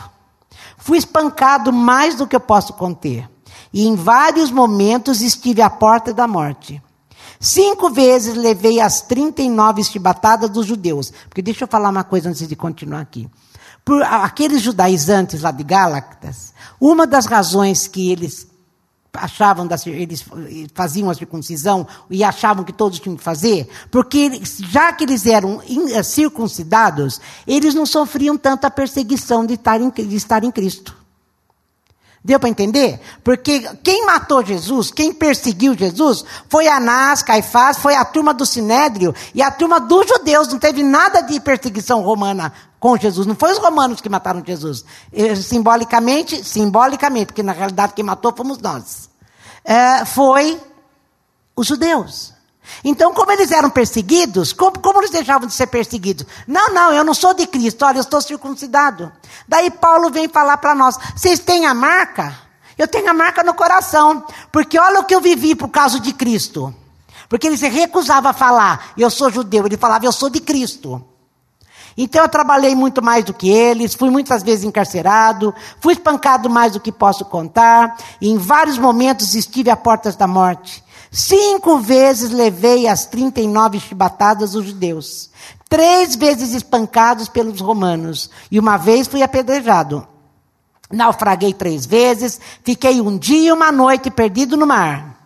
Fui 0.77 0.97
espancado 0.97 1.71
mais 1.73 2.15
do 2.15 2.27
que 2.27 2.35
eu 2.35 2.39
posso 2.39 2.73
conter. 2.73 3.29
E 3.71 3.85
em 3.87 3.95
vários 3.95 4.51
momentos 4.51 5.21
estive 5.21 5.61
à 5.61 5.69
porta 5.69 6.13
da 6.13 6.27
morte. 6.27 6.81
Cinco 7.39 7.89
vezes 7.89 8.35
levei 8.35 8.81
as 8.81 9.01
39 9.01 9.83
chibatadas 9.83 10.49
dos 10.49 10.65
judeus. 10.65 11.13
Porque 11.27 11.41
deixa 11.41 11.63
eu 11.63 11.67
falar 11.67 11.89
uma 11.89 12.03
coisa 12.03 12.29
antes 12.29 12.47
de 12.47 12.55
continuar 12.55 13.01
aqui 13.01 13.29
por 13.83 14.03
aqueles 14.03 14.61
judaizantes 14.61 15.41
lá 15.41 15.51
de 15.51 15.63
Gálatas, 15.63 16.53
uma 16.79 17.07
das 17.07 17.25
razões 17.25 17.87
que 17.87 18.11
eles 18.11 18.47
achavam, 19.13 19.67
eles 19.87 20.23
faziam 20.73 21.09
a 21.09 21.15
circuncisão 21.15 21.87
e 22.09 22.23
achavam 22.23 22.63
que 22.63 22.71
todos 22.71 22.99
tinham 22.99 23.17
que 23.17 23.23
fazer, 23.23 23.67
porque 23.89 24.41
já 24.43 24.93
que 24.93 25.03
eles 25.03 25.25
eram 25.25 25.61
eh, 25.91 26.03
circuncidados, 26.03 27.19
eles 27.47 27.73
não 27.73 27.85
sofriam 27.85 28.37
tanta 28.37 28.69
perseguição 28.69 29.45
de 29.45 29.55
estar 29.55 29.81
em, 29.81 29.89
de 29.89 30.15
estar 30.15 30.43
em 30.43 30.51
Cristo. 30.51 30.98
Deu 32.23 32.39
para 32.39 32.49
entender? 32.49 32.99
Porque 33.23 33.61
quem 33.81 34.05
matou 34.05 34.43
Jesus, 34.43 34.91
quem 34.91 35.13
perseguiu 35.13 35.73
Jesus, 35.73 36.25
foi 36.49 36.67
Anás, 36.67 37.23
Caifás, 37.23 37.77
foi 37.77 37.95
a 37.95 38.03
turma 38.03 38.33
do 38.33 38.45
Sinédrio 38.45 39.15
e 39.33 39.41
a 39.41 39.49
turma 39.49 39.79
dos 39.79 40.05
judeus. 40.05 40.49
Não 40.49 40.59
teve 40.59 40.83
nada 40.83 41.21
de 41.21 41.39
perseguição 41.39 42.01
romana 42.01 42.51
com 42.79 42.97
Jesus. 42.97 43.25
Não 43.25 43.35
foi 43.35 43.53
os 43.53 43.57
romanos 43.57 44.01
que 44.01 44.09
mataram 44.09 44.43
Jesus. 44.45 44.83
Simbolicamente, 45.43 46.43
simbolicamente, 46.43 47.27
porque 47.27 47.43
na 47.43 47.53
realidade 47.53 47.93
quem 47.93 48.03
matou 48.03 48.33
fomos 48.35 48.57
nós. 48.57 49.09
É, 49.63 50.03
foi 50.03 50.59
os 51.55 51.67
judeus. 51.67 52.33
Então, 52.83 53.13
como 53.13 53.31
eles 53.31 53.51
eram 53.51 53.69
perseguidos, 53.69 54.53
como, 54.53 54.79
como 54.79 54.99
eles 54.99 55.11
deixavam 55.11 55.47
de 55.47 55.53
ser 55.53 55.67
perseguidos? 55.67 56.25
Não, 56.47 56.69
não, 56.73 56.91
eu 56.91 57.03
não 57.03 57.13
sou 57.13 57.33
de 57.33 57.45
Cristo, 57.45 57.85
olha, 57.85 57.97
eu 57.97 58.01
estou 58.01 58.21
circuncidado. 58.21 59.11
Daí 59.47 59.69
Paulo 59.69 60.09
vem 60.09 60.27
falar 60.27 60.57
para 60.57 60.75
nós: 60.75 60.97
vocês 61.15 61.39
têm 61.39 61.65
a 61.65 61.73
marca? 61.73 62.35
Eu 62.77 62.87
tenho 62.87 63.09
a 63.09 63.13
marca 63.13 63.43
no 63.43 63.53
coração, 63.53 64.23
porque 64.51 64.79
olha 64.79 65.01
o 65.01 65.03
que 65.03 65.13
eu 65.13 65.19
vivi 65.19 65.53
por 65.53 65.67
causa 65.67 65.99
de 65.99 66.13
Cristo. 66.13 66.73
Porque 67.27 67.45
ele 67.45 67.57
se 67.57 67.67
recusava 67.67 68.29
a 68.29 68.33
falar, 68.33 68.93
eu 68.97 69.09
sou 69.09 69.29
judeu, 69.29 69.65
ele 69.65 69.77
falava, 69.77 70.05
eu 70.05 70.11
sou 70.11 70.29
de 70.29 70.39
Cristo. 70.39 71.03
Então 71.97 72.23
eu 72.23 72.29
trabalhei 72.29 72.73
muito 72.73 73.03
mais 73.03 73.25
do 73.25 73.33
que 73.33 73.49
eles, 73.49 73.93
fui 73.93 74.09
muitas 74.09 74.41
vezes 74.41 74.63
encarcerado, 74.63 75.53
fui 75.81 75.93
espancado 75.93 76.49
mais 76.49 76.71
do 76.71 76.79
que 76.79 76.93
posso 76.93 77.25
contar, 77.25 77.97
e 78.21 78.29
em 78.29 78.37
vários 78.37 78.77
momentos 78.77 79.35
estive 79.35 79.69
à 79.69 79.75
portas 79.75 80.15
da 80.15 80.25
morte. 80.25 80.81
Cinco 81.11 81.79
vezes 81.79 82.29
levei 82.29 82.87
as 82.87 83.05
39 83.05 83.79
chibatadas 83.79 84.51
dos 84.51 84.65
judeus. 84.65 85.29
Três 85.67 86.15
vezes 86.15 86.53
espancados 86.53 87.27
pelos 87.27 87.59
romanos. 87.61 88.29
E 88.51 88.59
uma 88.59 88.77
vez 88.77 89.07
fui 89.07 89.23
apedrejado. 89.23 90.07
Naufraguei 90.91 91.53
três 91.53 91.85
vezes. 91.85 92.39
Fiquei 92.63 93.01
um 93.01 93.17
dia 93.17 93.49
e 93.49 93.51
uma 93.51 93.71
noite 93.71 94.11
perdido 94.11 94.55
no 94.55 94.67
mar. 94.67 95.17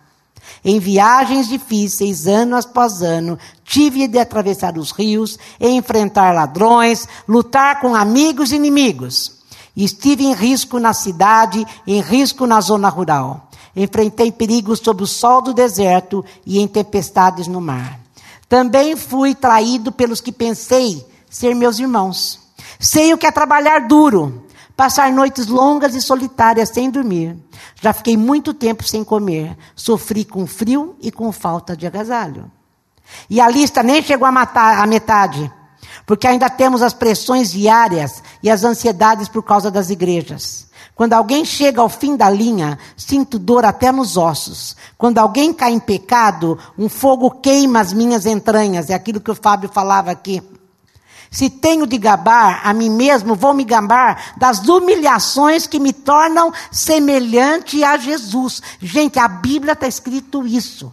Em 0.64 0.78
viagens 0.78 1.48
difíceis, 1.48 2.26
ano 2.26 2.56
após 2.56 3.02
ano, 3.02 3.38
tive 3.64 4.08
de 4.08 4.18
atravessar 4.18 4.78
os 4.78 4.92
rios, 4.92 5.38
enfrentar 5.60 6.34
ladrões, 6.34 7.06
lutar 7.28 7.80
com 7.80 7.94
amigos 7.94 8.50
e 8.50 8.56
inimigos. 8.56 9.42
Estive 9.76 10.24
em 10.24 10.32
risco 10.32 10.78
na 10.78 10.92
cidade, 10.92 11.66
em 11.86 12.00
risco 12.00 12.46
na 12.46 12.60
zona 12.60 12.88
rural. 12.88 13.43
Enfrentei 13.76 14.30
perigos 14.30 14.78
sob 14.78 15.02
o 15.02 15.06
sol 15.06 15.42
do 15.42 15.52
deserto 15.52 16.24
e 16.46 16.58
em 16.58 16.68
tempestades 16.68 17.46
no 17.48 17.60
mar. 17.60 18.00
Também 18.48 18.94
fui 18.96 19.34
traído 19.34 19.90
pelos 19.90 20.20
que 20.20 20.30
pensei 20.30 21.04
ser 21.28 21.54
meus 21.54 21.78
irmãos. 21.78 22.40
Sei 22.78 23.12
o 23.12 23.18
que 23.18 23.26
é 23.26 23.32
trabalhar 23.32 23.88
duro, 23.88 24.44
passar 24.76 25.12
noites 25.12 25.46
longas 25.46 25.94
e 25.94 26.00
solitárias 26.00 26.68
sem 26.68 26.90
dormir. 26.90 27.36
Já 27.80 27.92
fiquei 27.92 28.16
muito 28.16 28.54
tempo 28.54 28.86
sem 28.86 29.02
comer. 29.02 29.56
Sofri 29.74 30.24
com 30.24 30.46
frio 30.46 30.96
e 31.00 31.10
com 31.10 31.32
falta 31.32 31.76
de 31.76 31.86
agasalho. 31.86 32.50
E 33.28 33.40
a 33.40 33.48
lista 33.48 33.82
nem 33.82 34.02
chegou 34.02 34.26
a 34.26 34.86
metade, 34.86 35.52
porque 36.06 36.26
ainda 36.26 36.48
temos 36.48 36.82
as 36.82 36.94
pressões 36.94 37.50
diárias 37.50 38.22
e 38.42 38.50
as 38.50 38.64
ansiedades 38.64 39.28
por 39.28 39.42
causa 39.42 39.70
das 39.70 39.90
igrejas. 39.90 40.68
Quando 40.94 41.12
alguém 41.12 41.44
chega 41.44 41.80
ao 41.80 41.88
fim 41.88 42.16
da 42.16 42.30
linha, 42.30 42.78
sinto 42.96 43.36
dor 43.38 43.64
até 43.64 43.90
nos 43.90 44.16
ossos. 44.16 44.76
Quando 44.96 45.18
alguém 45.18 45.52
cai 45.52 45.72
em 45.72 45.80
pecado, 45.80 46.56
um 46.78 46.88
fogo 46.88 47.30
queima 47.30 47.80
as 47.80 47.92
minhas 47.92 48.26
entranhas. 48.26 48.90
É 48.90 48.94
aquilo 48.94 49.20
que 49.20 49.30
o 49.30 49.34
Fábio 49.34 49.68
falava 49.68 50.12
aqui. 50.12 50.40
Se 51.32 51.50
tenho 51.50 51.84
de 51.84 51.98
gabar 51.98 52.60
a 52.64 52.72
mim 52.72 52.88
mesmo, 52.88 53.34
vou 53.34 53.52
me 53.52 53.64
gabar 53.64 54.34
das 54.36 54.60
humilhações 54.68 55.66
que 55.66 55.80
me 55.80 55.92
tornam 55.92 56.52
semelhante 56.70 57.82
a 57.82 57.96
Jesus. 57.96 58.62
Gente, 58.80 59.18
a 59.18 59.26
Bíblia 59.26 59.72
está 59.72 59.88
escrito 59.88 60.46
isso. 60.46 60.92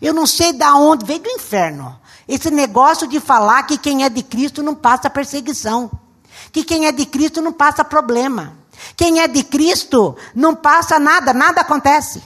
Eu 0.00 0.14
não 0.14 0.26
sei 0.26 0.54
de 0.54 0.64
onde, 0.64 1.04
veio 1.04 1.20
do 1.20 1.28
inferno. 1.28 1.94
Esse 2.26 2.50
negócio 2.50 3.06
de 3.06 3.20
falar 3.20 3.64
que 3.64 3.76
quem 3.76 4.04
é 4.04 4.08
de 4.08 4.22
Cristo 4.22 4.62
não 4.62 4.74
passa 4.74 5.10
perseguição. 5.10 5.90
Que 6.50 6.64
quem 6.64 6.86
é 6.86 6.92
de 6.92 7.04
Cristo 7.04 7.42
não 7.42 7.52
passa 7.52 7.84
problema. 7.84 8.57
Quem 8.96 9.20
é 9.20 9.28
de 9.28 9.42
Cristo 9.44 10.16
não 10.34 10.54
passa 10.54 10.98
nada, 10.98 11.32
nada 11.32 11.60
acontece. 11.60 12.22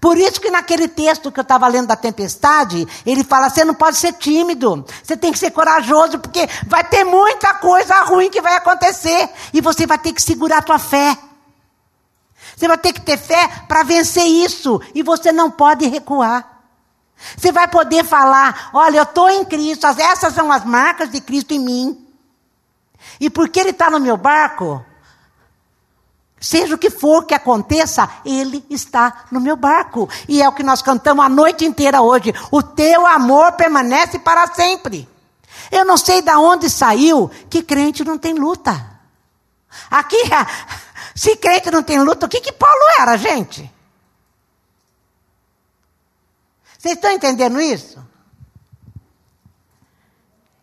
Por 0.00 0.16
isso 0.16 0.40
que 0.40 0.50
naquele 0.50 0.86
texto 0.86 1.32
que 1.32 1.40
eu 1.40 1.42
estava 1.42 1.66
lendo 1.66 1.88
da 1.88 1.96
tempestade, 1.96 2.86
ele 3.04 3.24
fala: 3.24 3.50
você 3.50 3.64
não 3.64 3.74
pode 3.74 3.96
ser 3.96 4.12
tímido, 4.12 4.84
você 5.02 5.16
tem 5.16 5.32
que 5.32 5.38
ser 5.38 5.50
corajoso, 5.50 6.18
porque 6.18 6.48
vai 6.66 6.84
ter 6.84 7.04
muita 7.04 7.54
coisa 7.54 8.02
ruim 8.02 8.30
que 8.30 8.40
vai 8.40 8.54
acontecer. 8.54 9.28
E 9.52 9.60
você 9.60 9.86
vai 9.86 9.98
ter 9.98 10.12
que 10.12 10.22
segurar 10.22 10.58
a 10.58 10.62
tua 10.62 10.78
fé. 10.78 11.18
Você 12.56 12.68
vai 12.68 12.78
ter 12.78 12.92
que 12.92 13.00
ter 13.00 13.16
fé 13.16 13.48
para 13.66 13.82
vencer 13.82 14.24
isso. 14.24 14.80
E 14.94 15.02
você 15.02 15.32
não 15.32 15.50
pode 15.50 15.86
recuar. 15.86 16.58
Você 17.36 17.50
vai 17.50 17.66
poder 17.66 18.04
falar: 18.04 18.70
olha, 18.72 18.98
eu 18.98 19.02
estou 19.02 19.28
em 19.28 19.44
Cristo, 19.44 19.86
essas 19.86 20.32
são 20.32 20.52
as 20.52 20.64
marcas 20.64 21.10
de 21.10 21.20
Cristo 21.20 21.52
em 21.52 21.58
mim. 21.58 22.06
E 23.20 23.28
porque 23.28 23.58
Ele 23.58 23.70
está 23.70 23.90
no 23.90 23.98
meu 23.98 24.16
barco, 24.16 24.84
Seja 26.40 26.74
o 26.74 26.78
que 26.78 26.90
for 26.90 27.24
que 27.24 27.34
aconteça, 27.34 28.08
Ele 28.24 28.64
está 28.70 29.24
no 29.30 29.40
meu 29.40 29.56
barco. 29.56 30.08
E 30.28 30.40
é 30.40 30.48
o 30.48 30.52
que 30.52 30.62
nós 30.62 30.82
cantamos 30.82 31.24
a 31.24 31.28
noite 31.28 31.64
inteira 31.64 32.00
hoje. 32.00 32.32
O 32.50 32.62
teu 32.62 33.06
amor 33.06 33.52
permanece 33.52 34.18
para 34.18 34.46
sempre. 34.54 35.08
Eu 35.70 35.84
não 35.84 35.96
sei 35.96 36.22
de 36.22 36.30
onde 36.30 36.70
saiu 36.70 37.30
que 37.50 37.62
crente 37.62 38.04
não 38.04 38.16
tem 38.16 38.34
luta. 38.34 38.98
Aqui, 39.90 40.18
se 41.14 41.36
crente 41.36 41.70
não 41.70 41.82
tem 41.82 42.00
luta, 42.00 42.26
o 42.26 42.28
que, 42.28 42.40
que 42.40 42.52
Paulo 42.52 42.82
era, 43.00 43.16
gente? 43.16 43.70
Vocês 46.78 46.94
estão 46.94 47.10
entendendo 47.10 47.60
isso? 47.60 47.98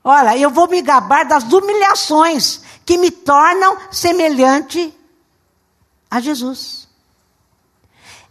Olha, 0.01 0.38
eu 0.38 0.50
vou 0.50 0.70
me 0.70 0.82
gabar 0.82 1.25
das 1.25 1.44
humilhações 1.51 2.62
que 2.86 2.98
me 2.98 3.12
tornam 3.12 3.77
semelhante 3.91 4.95
a 6.10 6.20
Jesus. 6.20 6.88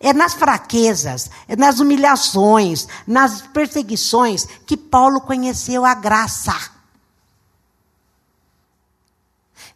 É 0.00 0.12
nas 0.12 0.34
fraquezas, 0.34 1.30
é 1.48 1.56
nas 1.56 1.80
humilhações, 1.80 2.86
nas 3.06 3.40
perseguições 3.40 4.46
que 4.66 4.76
Paulo 4.76 5.20
conheceu 5.20 5.84
a 5.84 5.94
graça. 5.94 6.54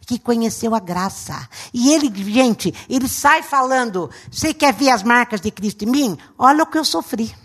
Que 0.05 0.19
conheceu 0.19 0.73
a 0.73 0.79
graça. 0.79 1.47
E 1.73 1.93
ele, 1.93 2.11
gente, 2.31 2.73
ele 2.89 3.07
sai 3.07 3.43
falando: 3.43 4.09
você 4.31 4.53
quer 4.53 4.73
ver 4.73 4.89
as 4.89 5.03
marcas 5.03 5.39
de 5.39 5.51
Cristo 5.51 5.83
em 5.85 5.87
mim? 5.87 6.17
Olha 6.37 6.63
o 6.63 6.67
que 6.67 6.77
eu 6.77 6.85
sofri. 6.85 7.35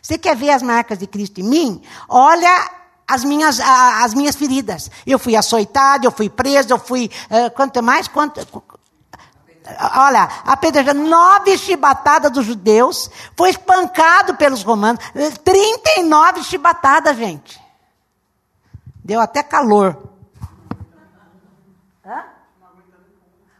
Você 0.00 0.18
quer 0.18 0.34
ver 0.34 0.50
as 0.50 0.62
marcas 0.62 0.98
de 0.98 1.06
Cristo 1.06 1.40
em 1.40 1.44
mim? 1.44 1.82
Olha 2.08 2.70
as 3.06 3.24
minhas, 3.24 3.60
as 3.60 4.14
minhas 4.14 4.34
feridas. 4.34 4.90
Eu 5.06 5.18
fui 5.18 5.36
açoitado, 5.36 6.06
eu 6.06 6.10
fui 6.10 6.28
preso, 6.28 6.72
eu 6.72 6.78
fui. 6.78 7.10
Uh, 7.30 7.50
quanto 7.50 7.82
mais? 7.82 8.08
Quanto, 8.08 8.44
olha, 9.96 10.28
apedrejado 10.44 10.98
nove 10.98 11.56
chibatadas 11.56 12.30
dos 12.30 12.44
judeus, 12.44 13.10
foi 13.36 13.50
espancado 13.50 14.34
pelos 14.36 14.62
romanos, 14.62 15.04
39 15.44 16.42
chibatadas, 16.44 17.16
gente. 17.16 17.60
Deu 19.04 19.20
até 19.20 19.42
calor. 19.42 19.96
Hã? 22.04 22.24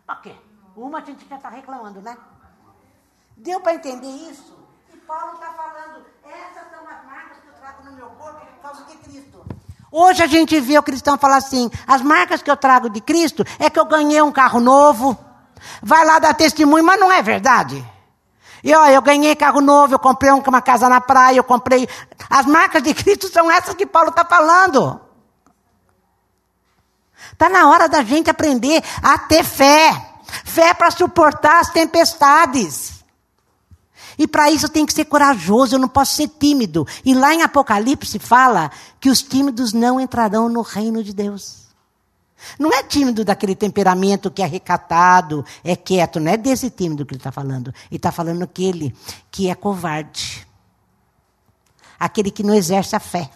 Ok. 0.08 0.40
Uma 0.76 0.98
a 0.98 1.04
gente 1.04 1.26
já 1.28 1.36
está 1.36 1.48
reclamando, 1.48 2.00
né? 2.00 2.16
Deu 3.36 3.60
para 3.60 3.74
entender 3.74 4.06
isso? 4.30 4.56
E 4.92 4.96
Paulo 4.98 5.34
está 5.34 5.52
falando, 5.52 6.04
essas 6.24 6.70
são 6.70 6.88
as 6.88 7.04
marcas 7.04 7.38
que 7.38 7.48
eu 7.48 7.54
trago 7.54 7.84
no 7.84 7.92
meu 7.92 8.06
corpo 8.10 8.46
por 8.46 8.62
causa 8.62 8.84
de 8.84 8.96
Cristo. 8.98 9.44
Hoje 9.90 10.22
a 10.22 10.26
gente 10.26 10.58
vê 10.60 10.78
o 10.78 10.82
cristão 10.82 11.18
falar 11.18 11.36
assim: 11.36 11.70
as 11.86 12.00
marcas 12.00 12.42
que 12.42 12.50
eu 12.50 12.56
trago 12.56 12.88
de 12.88 13.00
Cristo 13.00 13.44
é 13.58 13.68
que 13.68 13.78
eu 13.78 13.84
ganhei 13.84 14.22
um 14.22 14.32
carro 14.32 14.60
novo 14.60 15.31
Vai 15.82 16.04
lá 16.04 16.18
dar 16.18 16.34
testemunho, 16.34 16.84
mas 16.84 16.98
não 16.98 17.10
é 17.10 17.22
verdade. 17.22 17.84
E 18.64 18.72
ó, 18.74 18.86
eu 18.86 19.02
ganhei 19.02 19.34
carro 19.34 19.60
novo, 19.60 19.94
eu 19.94 19.98
comprei 19.98 20.30
uma 20.30 20.62
casa 20.62 20.88
na 20.88 21.00
praia, 21.00 21.36
eu 21.36 21.44
comprei. 21.44 21.88
As 22.30 22.46
marcas 22.46 22.82
de 22.82 22.94
Cristo 22.94 23.28
são 23.28 23.50
essas 23.50 23.74
que 23.74 23.84
Paulo 23.84 24.10
está 24.10 24.24
falando. 24.24 25.00
Está 27.32 27.48
na 27.48 27.68
hora 27.68 27.88
da 27.88 28.02
gente 28.02 28.30
aprender 28.30 28.82
a 29.02 29.18
ter 29.18 29.42
fé. 29.42 30.10
Fé 30.44 30.72
para 30.72 30.90
suportar 30.90 31.60
as 31.60 31.70
tempestades. 31.70 33.02
E 34.18 34.26
para 34.26 34.50
isso 34.50 34.68
tem 34.68 34.86
que 34.86 34.92
ser 34.92 35.06
corajoso, 35.06 35.74
eu 35.74 35.78
não 35.78 35.88
posso 35.88 36.14
ser 36.14 36.28
tímido. 36.28 36.86
E 37.04 37.14
lá 37.14 37.34
em 37.34 37.42
Apocalipse 37.42 38.18
fala 38.18 38.70
que 39.00 39.10
os 39.10 39.22
tímidos 39.22 39.72
não 39.72 40.00
entrarão 40.00 40.48
no 40.48 40.62
reino 40.62 41.02
de 41.02 41.12
Deus. 41.12 41.61
Não 42.58 42.72
é 42.72 42.82
tímido 42.82 43.24
daquele 43.24 43.54
temperamento 43.54 44.30
que 44.30 44.42
é 44.42 44.46
recatado, 44.46 45.44
é 45.62 45.76
quieto. 45.76 46.20
Não 46.20 46.30
é 46.30 46.36
desse 46.36 46.70
tímido 46.70 47.06
que 47.06 47.14
ele 47.14 47.20
está 47.20 47.32
falando. 47.32 47.68
Ele 47.90 47.96
está 47.96 48.12
falando 48.12 48.42
aquele 48.42 48.94
que 49.30 49.48
é 49.48 49.54
covarde. 49.54 50.46
Aquele 51.98 52.30
que 52.30 52.42
não 52.42 52.54
exerce 52.54 52.96
a 52.96 53.00
fé. 53.00 53.30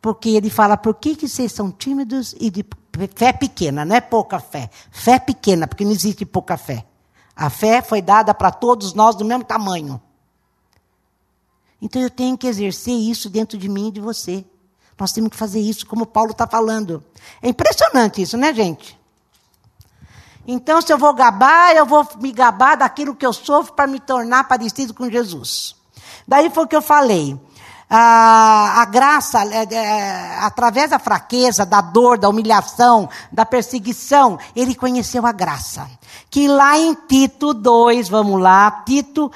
Porque 0.00 0.30
ele 0.30 0.48
fala, 0.48 0.76
por 0.76 0.94
que, 0.94 1.14
que 1.14 1.28
vocês 1.28 1.52
são 1.52 1.70
tímidos 1.70 2.34
e 2.40 2.50
de 2.50 2.64
fé 3.14 3.32
pequena? 3.32 3.84
Não 3.84 3.94
é 3.94 4.00
pouca 4.00 4.40
fé. 4.40 4.70
Fé 4.90 5.18
pequena, 5.18 5.66
porque 5.66 5.84
não 5.84 5.92
existe 5.92 6.24
pouca 6.24 6.56
fé. 6.56 6.86
A 7.36 7.50
fé 7.50 7.82
foi 7.82 8.00
dada 8.00 8.34
para 8.34 8.50
todos 8.50 8.94
nós 8.94 9.14
do 9.14 9.24
mesmo 9.24 9.44
tamanho. 9.44 10.00
Então 11.80 12.00
eu 12.00 12.10
tenho 12.10 12.36
que 12.36 12.46
exercer 12.46 12.94
isso 12.94 13.30
dentro 13.30 13.56
de 13.56 13.68
mim 13.68 13.88
e 13.88 13.92
de 13.92 14.00
você. 14.00 14.44
Nós 15.00 15.12
temos 15.12 15.30
que 15.30 15.36
fazer 15.36 15.60
isso, 15.60 15.86
como 15.86 16.04
Paulo 16.04 16.32
está 16.32 16.46
falando. 16.46 17.02
É 17.40 17.48
impressionante 17.48 18.20
isso, 18.20 18.36
né, 18.36 18.52
gente? 18.52 19.00
Então, 20.46 20.82
se 20.82 20.92
eu 20.92 20.98
vou 20.98 21.14
gabar, 21.14 21.74
eu 21.74 21.86
vou 21.86 22.06
me 22.20 22.30
gabar 22.32 22.76
daquilo 22.76 23.14
que 23.14 23.24
eu 23.24 23.32
sofro 23.32 23.72
para 23.72 23.86
me 23.86 23.98
tornar 23.98 24.44
parecido 24.44 24.92
com 24.92 25.08
Jesus. 25.08 25.74
Daí 26.28 26.50
foi 26.50 26.64
o 26.64 26.68
que 26.68 26.76
eu 26.76 26.82
falei. 26.82 27.38
A, 27.88 28.82
a 28.82 28.84
graça, 28.84 29.42
é, 29.44 29.74
é, 29.74 30.38
através 30.40 30.90
da 30.90 30.98
fraqueza, 30.98 31.64
da 31.64 31.80
dor, 31.80 32.18
da 32.18 32.28
humilhação, 32.28 33.08
da 33.32 33.46
perseguição, 33.46 34.38
ele 34.54 34.74
conheceu 34.74 35.26
a 35.26 35.32
graça. 35.32 35.90
Que 36.28 36.46
lá 36.46 36.78
em 36.78 36.94
Tito 36.94 37.54
2, 37.54 38.08
vamos 38.08 38.40
lá, 38.40 38.82
Tito 38.86 39.32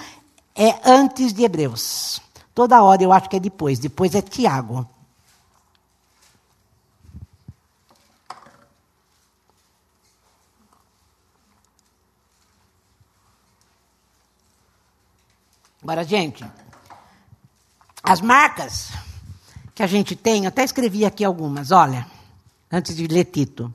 é 0.55 0.79
antes 0.85 1.33
de 1.33 1.43
Hebreus. 1.43 2.21
Toda 2.55 2.83
hora 2.83 3.03
eu 3.03 3.13
acho 3.13 3.29
que 3.29 3.37
é 3.37 3.41
depois, 3.41 3.79
depois 3.79 4.15
é 4.15 4.23
Tiago. 4.23 4.87
Agora, 15.85 16.03
gente, 16.03 16.43
as 18.03 18.23
marcas 18.23 18.91
que 19.75 19.83
a 19.83 19.87
gente 19.87 20.17
tem, 20.17 20.45
eu 20.45 20.49
até 20.49 20.65
escrevi 20.65 21.05
aqui 21.05 21.23
algumas, 21.23 21.71
olha, 21.71 22.07
antes 22.73 22.97
de 22.97 23.07
ler 23.07 23.27
Tito. 23.27 23.73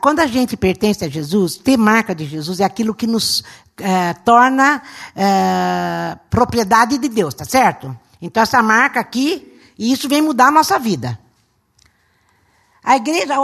Quando 0.00 0.18
a 0.18 0.26
gente 0.26 0.56
pertence 0.56 1.04
a 1.04 1.08
Jesus, 1.08 1.56
ter 1.56 1.76
marca 1.76 2.16
de 2.16 2.26
Jesus 2.26 2.58
é 2.58 2.64
aquilo 2.64 2.96
que 2.96 3.06
nos 3.06 3.44
é, 3.76 4.12
torna 4.12 4.82
é, 5.14 6.18
propriedade 6.28 6.98
de 6.98 7.08
Deus, 7.08 7.32
tá 7.32 7.44
certo? 7.44 7.96
Então, 8.20 8.42
essa 8.42 8.60
marca 8.60 8.98
aqui, 8.98 9.60
e 9.78 9.92
isso 9.92 10.08
vem 10.08 10.20
mudar 10.20 10.48
a 10.48 10.50
nossa 10.50 10.80
vida. 10.80 11.16
A 12.82 12.96
igreja, 12.96 13.36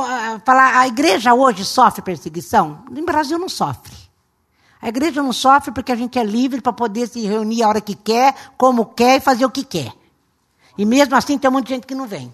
falar, 0.45 0.77
a 0.77 0.89
igreja 0.89 1.35
hoje 1.35 1.65
sofre 1.65 2.03
perseguição? 2.03 2.85
No 2.91 3.05
Brasil 3.05 3.39
não 3.39 3.49
sofre. 3.49 4.00
A 4.81 4.89
igreja 4.89 5.23
não 5.23 5.33
sofre 5.33 5.73
porque 5.73 5.93
a 5.93 5.97
gente 5.97 6.19
é 6.19 6.25
livre 6.25 6.61
para 6.61 6.73
poder 6.73 7.07
se 7.09 7.21
reunir 7.27 7.63
a 7.63 7.69
hora 7.69 7.81
que 7.81 7.95
quer, 7.95 8.35
como 8.57 8.87
quer 8.87 9.17
e 9.17 9.21
fazer 9.21 9.45
o 9.45 9.51
que 9.51 9.65
quer. 9.65 9.93
E 10.79 10.85
mesmo 10.85 11.15
assim 11.15 11.37
tem 11.37 11.51
um 11.51 11.53
monte 11.53 11.67
de 11.67 11.75
gente 11.75 11.87
que 11.87 11.95
não 11.95 12.07
vem. 12.07 12.33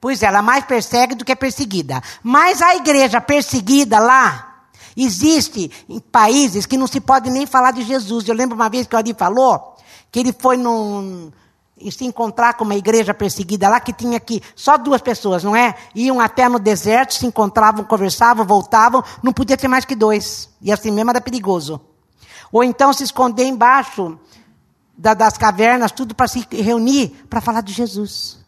Pois 0.00 0.22
é, 0.22 0.26
ela 0.26 0.42
mais 0.42 0.64
persegue 0.64 1.14
do 1.14 1.24
que 1.24 1.32
é 1.32 1.36
perseguida. 1.36 2.02
Mas 2.22 2.60
a 2.62 2.74
igreja 2.74 3.20
perseguida 3.20 3.98
lá, 3.98 4.64
existe 4.96 5.70
em 5.88 6.00
países 6.00 6.66
que 6.66 6.76
não 6.76 6.86
se 6.86 7.00
pode 7.00 7.30
nem 7.30 7.46
falar 7.46 7.70
de 7.70 7.82
Jesus. 7.82 8.26
Eu 8.26 8.34
lembro 8.34 8.56
uma 8.56 8.68
vez 8.68 8.86
que 8.86 8.94
o 8.94 8.98
Ari 8.98 9.14
falou 9.14 9.76
que 10.10 10.18
ele 10.18 10.32
foi 10.32 10.56
num, 10.56 11.30
se 11.90 12.04
encontrar 12.04 12.54
com 12.54 12.64
uma 12.64 12.74
igreja 12.74 13.14
perseguida 13.14 13.68
lá 13.68 13.78
que 13.78 13.92
tinha 13.92 14.16
aqui 14.16 14.42
só 14.56 14.76
duas 14.76 15.00
pessoas, 15.00 15.44
não 15.44 15.54
é? 15.54 15.74
Iam 15.94 16.20
até 16.20 16.48
no 16.48 16.58
deserto, 16.58 17.14
se 17.14 17.26
encontravam, 17.26 17.84
conversavam, 17.84 18.44
voltavam, 18.44 19.04
não 19.22 19.32
podia 19.32 19.56
ter 19.56 19.68
mais 19.68 19.84
que 19.84 19.94
dois. 19.94 20.50
E 20.60 20.72
assim 20.72 20.90
mesmo 20.90 21.10
era 21.10 21.20
perigoso. 21.20 21.80
Ou 22.50 22.64
então 22.64 22.92
se 22.92 23.04
esconder 23.04 23.44
embaixo 23.44 24.18
da, 24.96 25.14
das 25.14 25.38
cavernas, 25.38 25.92
tudo 25.92 26.14
para 26.14 26.28
se 26.28 26.46
reunir 26.50 27.08
para 27.30 27.40
falar 27.40 27.60
de 27.60 27.72
Jesus. 27.72 28.38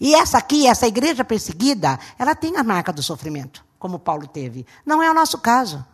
E 0.00 0.14
essa 0.14 0.38
aqui, 0.38 0.66
essa 0.66 0.86
igreja 0.86 1.24
perseguida, 1.24 1.98
ela 2.18 2.34
tem 2.34 2.56
a 2.56 2.64
marca 2.64 2.92
do 2.92 3.02
sofrimento, 3.02 3.64
como 3.78 3.98
Paulo 3.98 4.26
teve. 4.26 4.66
Não 4.84 5.02
é 5.02 5.10
o 5.10 5.14
nosso 5.14 5.38
caso. 5.38 5.84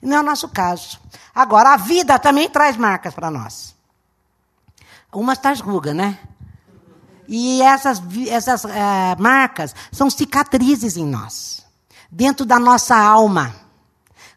Não 0.00 0.16
é 0.16 0.20
o 0.20 0.24
nosso 0.24 0.48
caso. 0.48 1.00
Agora, 1.34 1.74
a 1.74 1.76
vida 1.76 2.18
também 2.18 2.48
traz 2.48 2.76
marcas 2.76 3.14
para 3.14 3.30
nós. 3.30 3.71
Umas 5.12 5.38
traz 5.38 5.60
ruga, 5.60 5.92
né? 5.92 6.18
E 7.28 7.62
essas, 7.62 8.02
essas 8.28 8.64
é, 8.64 9.16
marcas 9.18 9.74
são 9.90 10.10
cicatrizes 10.10 10.96
em 10.96 11.06
nós, 11.06 11.64
dentro 12.10 12.44
da 12.44 12.58
nossa 12.58 12.96
alma. 12.96 13.54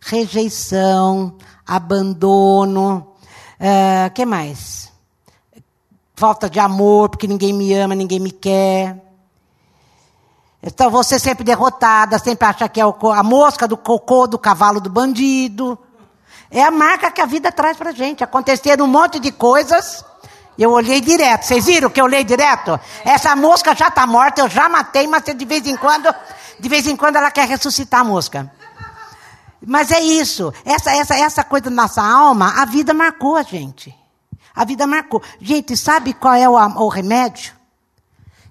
Rejeição, 0.01 1.35
abandono, 1.65 3.15
uh, 3.59 4.13
que 4.13 4.23
mais? 4.23 4.91
Falta 6.15 6.47
de 6.47 6.59
amor, 6.59 7.09
porque 7.09 7.27
ninguém 7.27 7.51
me 7.51 7.73
ama, 7.73 7.95
ninguém 7.95 8.19
me 8.19 8.31
quer. 8.31 9.03
Então 10.61 10.89
você 10.91 11.17
sempre 11.19 11.43
derrotada, 11.43 12.19
sempre 12.19 12.47
acha 12.47 12.69
que 12.69 12.79
é 12.79 12.83
a 12.83 13.23
mosca 13.23 13.67
do 13.67 13.77
cocô 13.77 14.27
do 14.27 14.37
cavalo 14.37 14.79
do 14.79 14.89
bandido. 14.89 15.77
É 16.49 16.63
a 16.63 16.71
marca 16.71 17.11
que 17.11 17.21
a 17.21 17.25
vida 17.25 17.51
traz 17.51 17.77
pra 17.77 17.91
gente. 17.91 18.23
Aconteceram 18.23 18.85
um 18.85 18.87
monte 18.87 19.19
de 19.19 19.31
coisas. 19.31 20.05
Eu 20.57 20.71
olhei 20.71 21.01
direto. 21.01 21.43
Vocês 21.43 21.65
viram 21.65 21.89
que 21.89 21.99
eu 21.99 22.05
olhei 22.05 22.23
direto? 22.23 22.79
Essa 23.03 23.35
mosca 23.35 23.75
já 23.75 23.89
está 23.89 24.07
morta, 24.07 24.41
eu 24.41 24.49
já 24.49 24.69
matei, 24.69 25.05
mas 25.07 25.23
de 25.23 25.45
vez 25.45 25.65
em 25.67 25.75
quando, 25.75 26.13
de 26.59 26.69
vez 26.69 26.87
em 26.87 26.95
quando 26.95 27.17
ela 27.17 27.29
quer 27.29 27.47
ressuscitar 27.47 28.01
a 28.01 28.03
mosca. 28.03 28.51
Mas 29.65 29.91
é 29.91 29.99
isso. 29.99 30.53
Essa, 30.63 30.91
essa, 30.91 31.15
essa 31.15 31.43
coisa 31.43 31.65
da 31.65 31.71
nossa 31.71 32.01
alma, 32.01 32.61
a 32.61 32.65
vida 32.65 32.93
marcou 32.93 33.35
a 33.35 33.43
gente. 33.43 33.93
A 34.55 34.63
vida 34.63 34.87
marcou. 34.87 35.21
Gente, 35.41 35.75
sabe 35.75 36.13
qual 36.13 36.33
é 36.33 36.47
o, 36.47 36.53
o 36.53 36.87
remédio? 36.87 37.53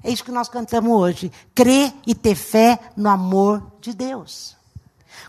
É 0.02 0.10
isso 0.10 0.24
que 0.24 0.30
nós 0.30 0.48
cantamos 0.48 0.92
hoje. 0.92 1.32
Crer 1.54 1.94
e 2.06 2.14
ter 2.14 2.34
fé 2.34 2.78
no 2.94 3.08
amor 3.08 3.62
de 3.80 3.94
Deus. 3.94 4.54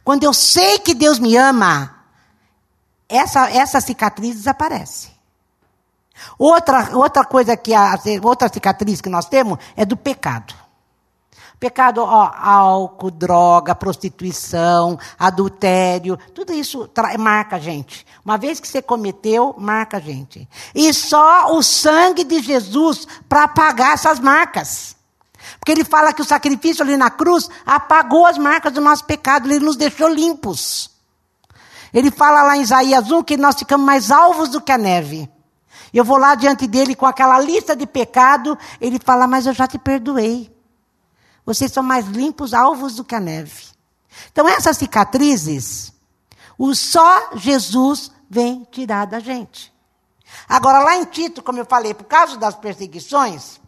Quando 0.04 0.24
eu 0.24 0.34
sei 0.34 0.80
que 0.80 0.94
Deus 0.94 1.18
me 1.18 1.38
ama, 1.38 1.96
essa, 3.08 3.50
essa 3.50 3.80
cicatriz 3.80 4.36
desaparece. 4.36 5.15
Outra, 6.38 6.96
outra 6.96 7.26
coisa 7.26 7.56
que 7.58 7.74
a, 7.74 8.00
outra 8.24 8.50
cicatriz 8.52 9.02
que 9.02 9.10
nós 9.10 9.26
temos 9.26 9.58
é 9.76 9.86
do 9.86 9.98
pecado. 9.98 10.54
Pecado, 11.60 12.02
ó, 12.04 12.32
álcool, 12.36 13.10
droga, 13.10 13.74
prostituição, 13.74 15.00
adultério, 15.18 16.18
tudo 16.34 16.54
isso 16.54 16.90
marca 17.18 17.56
a 17.56 17.60
gente. 17.60 18.06
Uma 18.24 18.38
vez 18.38 18.60
que 18.60 18.68
você 18.68 18.82
cometeu, 18.82 19.56
marca 19.58 19.98
a 19.98 20.00
gente. 20.00 20.48
E 20.74 20.94
só 20.94 21.56
o 21.56 21.64
sangue 21.64 22.24
de 22.24 22.42
Jesus 22.42 23.08
para 23.30 23.44
apagar 23.46 23.94
essas 23.94 24.20
marcas. 24.20 24.96
Porque 25.60 25.72
ele 25.72 25.86
fala 25.86 26.14
que 26.14 26.22
o 26.22 26.26
sacrifício 26.26 26.84
ali 26.84 26.98
na 26.98 27.10
cruz 27.10 27.50
apagou 27.66 28.26
as 28.26 28.38
marcas 28.38 28.74
do 28.74 28.82
nosso 28.82 29.06
pecado, 29.06 29.48
ele 29.48 29.64
nos 29.64 29.78
deixou 29.78 30.10
limpos. 30.10 30.92
Ele 31.94 32.12
fala 32.12 32.44
lá 32.44 32.58
em 32.58 32.62
Isaías 32.62 33.10
1 33.10 33.24
que 33.24 33.38
nós 33.38 33.56
ficamos 33.56 33.86
mais 33.86 34.12
alvos 34.12 34.50
do 34.50 34.60
que 34.60 34.72
a 34.72 34.78
neve. 34.78 35.30
Eu 35.96 36.04
vou 36.04 36.18
lá 36.18 36.36
diante 36.36 36.68
dele 36.68 36.94
com 36.94 37.06
aquela 37.06 37.40
lista 37.40 37.74
de 37.74 37.88
pecado, 37.88 38.58
ele 38.82 39.00
fala, 39.00 39.26
mas 39.26 39.46
eu 39.46 39.54
já 39.54 39.66
te 39.66 39.80
perdoei. 39.80 40.54
Vocês 41.46 41.72
são 41.72 41.82
mais 41.82 42.06
limpos, 42.08 42.54
alvos 42.54 42.96
do 42.96 43.04
que 43.06 43.16
a 43.16 43.20
neve. 43.22 43.68
Então, 44.30 44.46
essas 44.46 44.76
cicatrizes, 44.76 45.94
o 46.58 46.76
só 46.76 47.30
Jesus 47.36 48.12
vem 48.30 48.68
tirar 48.70 49.06
da 49.06 49.22
gente. 49.22 49.74
Agora, 50.50 50.80
lá 50.80 50.98
em 50.98 51.06
Tito, 51.06 51.42
como 51.42 51.60
eu 51.60 51.66
falei, 51.66 51.94
por 51.94 52.04
causa 52.04 52.36
das 52.36 52.56
perseguições, 52.56 53.62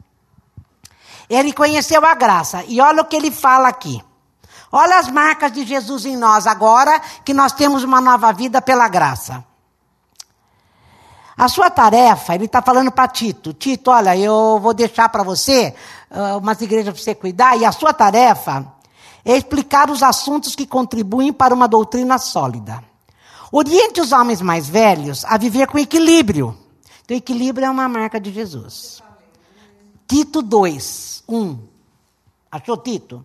ele 1.29 1.53
conheceu 1.53 2.05
a 2.05 2.13
graça. 2.13 2.61
E 2.67 2.81
olha 2.81 3.03
o 3.03 3.05
que 3.05 3.15
ele 3.15 3.31
fala 3.31 3.69
aqui. 3.69 4.03
Olha 4.69 4.99
as 4.99 5.07
marcas 5.07 5.49
de 5.53 5.65
Jesus 5.65 6.05
em 6.05 6.17
nós 6.17 6.45
agora, 6.45 6.99
que 7.23 7.33
nós 7.33 7.53
temos 7.53 7.85
uma 7.85 8.01
nova 8.01 8.33
vida 8.33 8.61
pela 8.61 8.89
graça. 8.89 9.46
A 11.37 11.47
sua 11.47 11.69
tarefa, 11.69 12.33
ele 12.33 12.45
está 12.45 12.63
falando 12.63 12.91
para 12.91 13.07
Tito: 13.07 13.53
Tito, 13.53 13.91
olha, 13.91 14.17
eu 14.17 14.59
vou 14.59 14.73
deixar 14.73 15.07
para 15.09 15.21
você 15.21 15.75
uh, 16.09 16.39
umas 16.39 16.59
igrejas 16.59 16.91
para 16.91 17.03
você 17.03 17.13
cuidar, 17.13 17.55
e 17.55 17.63
a 17.63 17.71
sua 17.71 17.93
tarefa 17.93 18.73
é 19.23 19.37
explicar 19.37 19.91
os 19.91 20.01
assuntos 20.01 20.55
que 20.55 20.65
contribuem 20.65 21.31
para 21.31 21.53
uma 21.53 21.67
doutrina 21.67 22.17
sólida. 22.17 22.83
Oriente 23.51 24.01
os 24.01 24.11
homens 24.11 24.41
mais 24.41 24.67
velhos 24.67 25.23
a 25.25 25.37
viver 25.37 25.67
com 25.67 25.77
equilíbrio. 25.77 26.57
Então, 27.05 27.15
equilíbrio 27.15 27.65
é 27.65 27.69
uma 27.69 27.87
marca 27.87 28.19
de 28.19 28.31
Jesus. 28.31 29.03
Tito 30.07 30.41
2, 30.41 31.23
1. 31.27 31.59
Achou 32.51 32.77
Tito? 32.77 33.23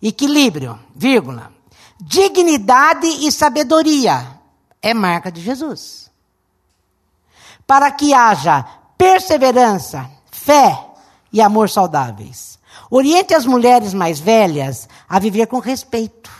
Equilíbrio, 0.00 0.78
vírgula. 0.94 1.52
Dignidade 2.00 3.06
e 3.06 3.30
sabedoria 3.30 4.40
é 4.80 4.94
marca 4.94 5.30
de 5.30 5.40
Jesus. 5.40 6.07
Para 7.68 7.92
que 7.92 8.12
haja 8.12 8.64
perseverança, 8.98 10.10
fé, 10.28 10.88
e 11.32 11.40
amor 11.40 11.68
saudáveis. 11.68 12.58
Oriente 12.90 13.34
as 13.34 13.44
mulheres 13.44 13.92
mais 13.92 14.18
velhas 14.18 14.88
a 15.08 15.18
viver 15.18 15.46
com 15.46 15.58
respeito, 15.58 16.30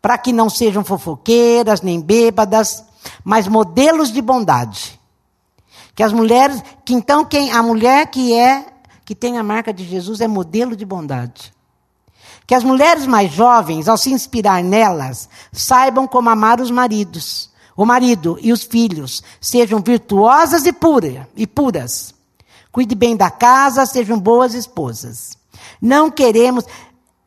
para 0.00 0.18
que 0.18 0.32
não 0.32 0.48
sejam 0.48 0.84
fofoqueiras 0.84 1.82
nem 1.82 2.00
bêbadas, 2.00 2.84
mas 3.22 3.46
modelos 3.46 4.12
de 4.12 4.22
bondade. 4.22 4.98
Que 5.94 6.02
as 6.02 6.12
mulheres, 6.12 6.62
que 6.84 6.94
então 6.94 7.24
quem 7.24 7.52
a 7.52 7.62
mulher 7.62 8.06
que 8.06 8.34
é 8.34 8.66
que 9.04 9.14
tem 9.14 9.36
a 9.36 9.42
marca 9.42 9.72
de 9.72 9.84
Jesus 9.84 10.20
é 10.20 10.26
modelo 10.26 10.74
de 10.74 10.84
bondade. 10.84 11.52
Que 12.46 12.54
as 12.54 12.64
mulheres 12.64 13.06
mais 13.06 13.30
jovens, 13.30 13.86
ao 13.86 13.98
se 13.98 14.10
inspirar 14.10 14.62
nelas, 14.62 15.28
saibam 15.52 16.06
como 16.06 16.30
amar 16.30 16.60
os 16.60 16.70
maridos, 16.70 17.50
o 17.76 17.84
marido 17.84 18.38
e 18.40 18.52
os 18.52 18.62
filhos, 18.62 19.22
sejam 19.40 19.80
virtuosas 19.80 20.64
e 20.66 20.72
pura, 20.72 21.28
e 21.36 21.46
puras 21.46 22.14
Cuide 22.74 22.96
bem 22.96 23.16
da 23.16 23.30
casa, 23.30 23.86
sejam 23.86 24.18
boas 24.18 24.52
esposas. 24.52 25.38
Não 25.80 26.10
queremos. 26.10 26.64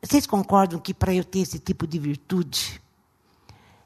Vocês 0.02 0.28
concordam 0.28 0.78
que 0.78 0.94
para 0.94 1.16
eu 1.16 1.24
ter 1.24 1.40
esse 1.40 1.58
tipo 1.58 1.88
de 1.88 1.98
virtude, 1.98 2.82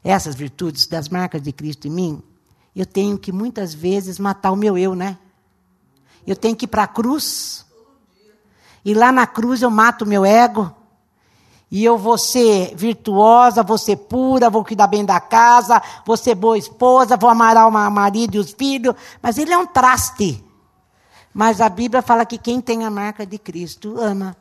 essas 0.02 0.34
virtudes 0.34 0.88
das 0.88 1.08
marcas 1.08 1.40
de 1.40 1.52
Cristo 1.52 1.86
em 1.86 1.92
mim, 1.92 2.22
eu 2.74 2.84
tenho 2.84 3.16
que 3.16 3.30
muitas 3.30 3.72
vezes 3.72 4.18
matar 4.18 4.50
o 4.50 4.56
meu 4.56 4.76
eu, 4.76 4.96
né? 4.96 5.16
Eu 6.26 6.34
tenho 6.34 6.56
que 6.56 6.64
ir 6.64 6.68
para 6.68 6.82
a 6.82 6.88
cruz. 6.88 7.64
E 8.84 8.92
lá 8.92 9.12
na 9.12 9.24
cruz 9.24 9.62
eu 9.62 9.70
mato 9.70 10.04
o 10.04 10.08
meu 10.08 10.24
ego. 10.24 10.74
E 11.72 11.82
eu 11.82 11.96
vou 11.96 12.18
ser 12.18 12.76
virtuosa, 12.76 13.62
vou 13.62 13.78
ser 13.78 13.96
pura, 13.96 14.50
vou 14.50 14.62
cuidar 14.62 14.86
bem 14.88 15.06
da 15.06 15.18
casa, 15.18 15.80
vou 16.04 16.18
ser 16.18 16.34
boa 16.34 16.58
esposa, 16.58 17.16
vou 17.16 17.30
amar 17.30 17.56
o 17.56 17.70
marido 17.70 18.34
e 18.34 18.38
os 18.38 18.52
filhos. 18.52 18.94
Mas 19.22 19.38
ele 19.38 19.54
é 19.54 19.56
um 19.56 19.66
traste. 19.66 20.44
Mas 21.32 21.62
a 21.62 21.70
Bíblia 21.70 22.02
fala 22.02 22.26
que 22.26 22.36
quem 22.36 22.60
tem 22.60 22.84
a 22.84 22.90
marca 22.90 23.24
de 23.24 23.38
Cristo 23.38 23.98
ama. 23.98 24.36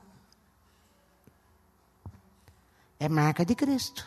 É 3.00 3.08
marca 3.08 3.46
de 3.46 3.56
Cristo. 3.56 4.06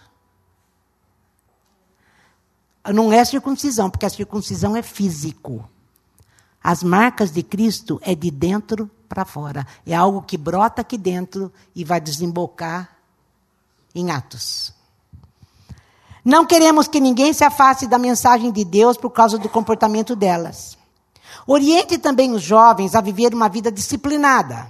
não 2.92 3.10
é 3.10 3.24
circuncisão, 3.24 3.88
porque 3.88 4.04
a 4.04 4.10
circuncisão 4.10 4.76
é 4.76 4.82
físico. 4.82 5.66
As 6.62 6.82
marcas 6.82 7.30
de 7.32 7.42
Cristo 7.42 7.98
é 8.02 8.14
de 8.14 8.30
dentro 8.30 8.90
para 9.08 9.24
fora. 9.24 9.66
É 9.86 9.94
algo 9.94 10.20
que 10.20 10.36
brota 10.36 10.82
aqui 10.82 10.98
dentro 10.98 11.50
e 11.74 11.84
vai 11.84 12.02
desembocar 12.02 12.93
em 13.94 14.10
atos. 14.10 14.72
Não 16.24 16.46
queremos 16.46 16.88
que 16.88 17.00
ninguém 17.00 17.32
se 17.32 17.44
afaste 17.44 17.86
da 17.86 17.98
mensagem 17.98 18.50
de 18.50 18.64
Deus 18.64 18.96
por 18.96 19.10
causa 19.10 19.36
do 19.36 19.48
comportamento 19.48 20.16
delas. 20.16 20.76
Oriente 21.46 21.98
também 21.98 22.32
os 22.32 22.42
jovens 22.42 22.94
a 22.94 23.00
viver 23.00 23.34
uma 23.34 23.48
vida 23.48 23.70
disciplinada. 23.70 24.66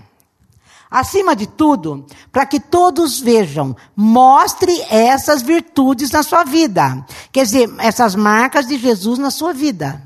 Acima 0.91 1.35
de 1.35 1.47
tudo, 1.47 2.07
para 2.31 2.47
que 2.47 2.61
todos 2.61 3.21
vejam, 3.21 3.77
mostre 3.97 4.81
essas 4.91 5.43
virtudes 5.43 6.11
na 6.11 6.23
sua 6.23 6.45
vida. 6.45 7.05
Quer 7.33 7.45
dizer, 7.45 7.75
essas 7.79 8.15
marcas 8.15 8.67
de 8.67 8.77
Jesus 8.77 9.19
na 9.19 9.31
sua 9.31 9.53
vida. 9.53 10.03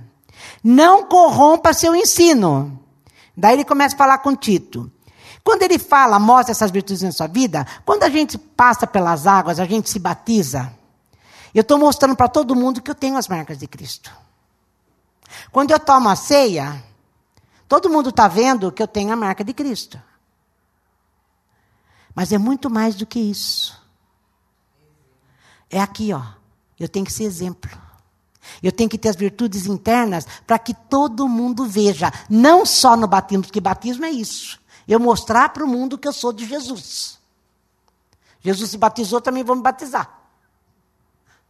Não 0.62 1.04
corrompa 1.04 1.72
seu 1.72 1.94
ensino. 1.94 2.78
Daí 3.36 3.54
ele 3.54 3.64
começa 3.64 3.94
a 3.94 3.98
falar 3.98 4.18
com 4.18 4.34
Tito. 4.34 4.90
Quando 5.48 5.62
ele 5.62 5.78
fala, 5.78 6.18
mostra 6.18 6.52
essas 6.52 6.70
virtudes 6.70 7.00
na 7.00 7.10
sua 7.10 7.26
vida, 7.26 7.66
quando 7.82 8.02
a 8.02 8.10
gente 8.10 8.36
passa 8.36 8.86
pelas 8.86 9.26
águas, 9.26 9.58
a 9.58 9.64
gente 9.64 9.88
se 9.88 9.98
batiza, 9.98 10.70
eu 11.54 11.62
estou 11.62 11.78
mostrando 11.78 12.14
para 12.14 12.28
todo 12.28 12.54
mundo 12.54 12.82
que 12.82 12.90
eu 12.90 12.94
tenho 12.94 13.16
as 13.16 13.28
marcas 13.28 13.56
de 13.56 13.66
Cristo. 13.66 14.12
Quando 15.50 15.70
eu 15.70 15.80
tomo 15.80 16.10
a 16.10 16.16
ceia, 16.16 16.84
todo 17.66 17.88
mundo 17.88 18.10
está 18.10 18.28
vendo 18.28 18.70
que 18.70 18.82
eu 18.82 18.86
tenho 18.86 19.10
a 19.10 19.16
marca 19.16 19.42
de 19.42 19.54
Cristo. 19.54 19.98
Mas 22.14 22.30
é 22.30 22.36
muito 22.36 22.68
mais 22.68 22.94
do 22.94 23.06
que 23.06 23.18
isso. 23.18 23.74
É 25.70 25.80
aqui, 25.80 26.12
ó. 26.12 26.20
Eu 26.78 26.90
tenho 26.90 27.06
que 27.06 27.12
ser 27.12 27.24
exemplo. 27.24 27.70
Eu 28.62 28.70
tenho 28.70 28.90
que 28.90 28.98
ter 28.98 29.08
as 29.08 29.16
virtudes 29.16 29.64
internas 29.64 30.26
para 30.46 30.58
que 30.58 30.74
todo 30.74 31.26
mundo 31.26 31.64
veja, 31.64 32.12
não 32.28 32.66
só 32.66 32.94
no 32.94 33.06
batismo, 33.06 33.44
porque 33.44 33.62
batismo 33.62 34.04
é 34.04 34.10
isso. 34.10 34.60
Eu 34.88 34.98
mostrar 34.98 35.50
para 35.50 35.62
o 35.62 35.68
mundo 35.68 35.98
que 35.98 36.08
eu 36.08 36.12
sou 36.12 36.32
de 36.32 36.46
Jesus. 36.46 37.18
Jesus 38.40 38.70
se 38.70 38.78
batizou, 38.78 39.20
também 39.20 39.44
vou 39.44 39.54
me 39.54 39.62
batizar. 39.62 40.18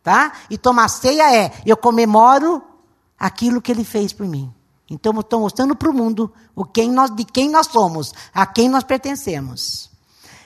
Tá? 0.03 0.33
E 0.51 0.59
tomar 0.59 0.88
ceia 0.88 1.33
é, 1.35 1.53
eu 1.64 1.77
comemoro 1.77 2.62
aquilo 3.18 3.62
que 3.62 3.70
ele 3.70 3.85
fez 3.85 4.12
por 4.12 4.27
mim. 4.27 4.53
Então 4.90 5.12
eu 5.14 5.20
estou 5.20 5.40
mostrando 5.40 5.77
para 5.77 5.90
o 5.90 5.94
mundo 5.94 6.33
o 6.57 6.64
quem 6.64 6.90
nós, 6.90 7.14
de 7.14 7.24
quem 7.24 7.51
nós 7.51 7.66
somos, 7.66 8.12
a 8.33 8.46
quem 8.46 8.68
nós 8.68 8.85
pertencemos. 8.85 9.90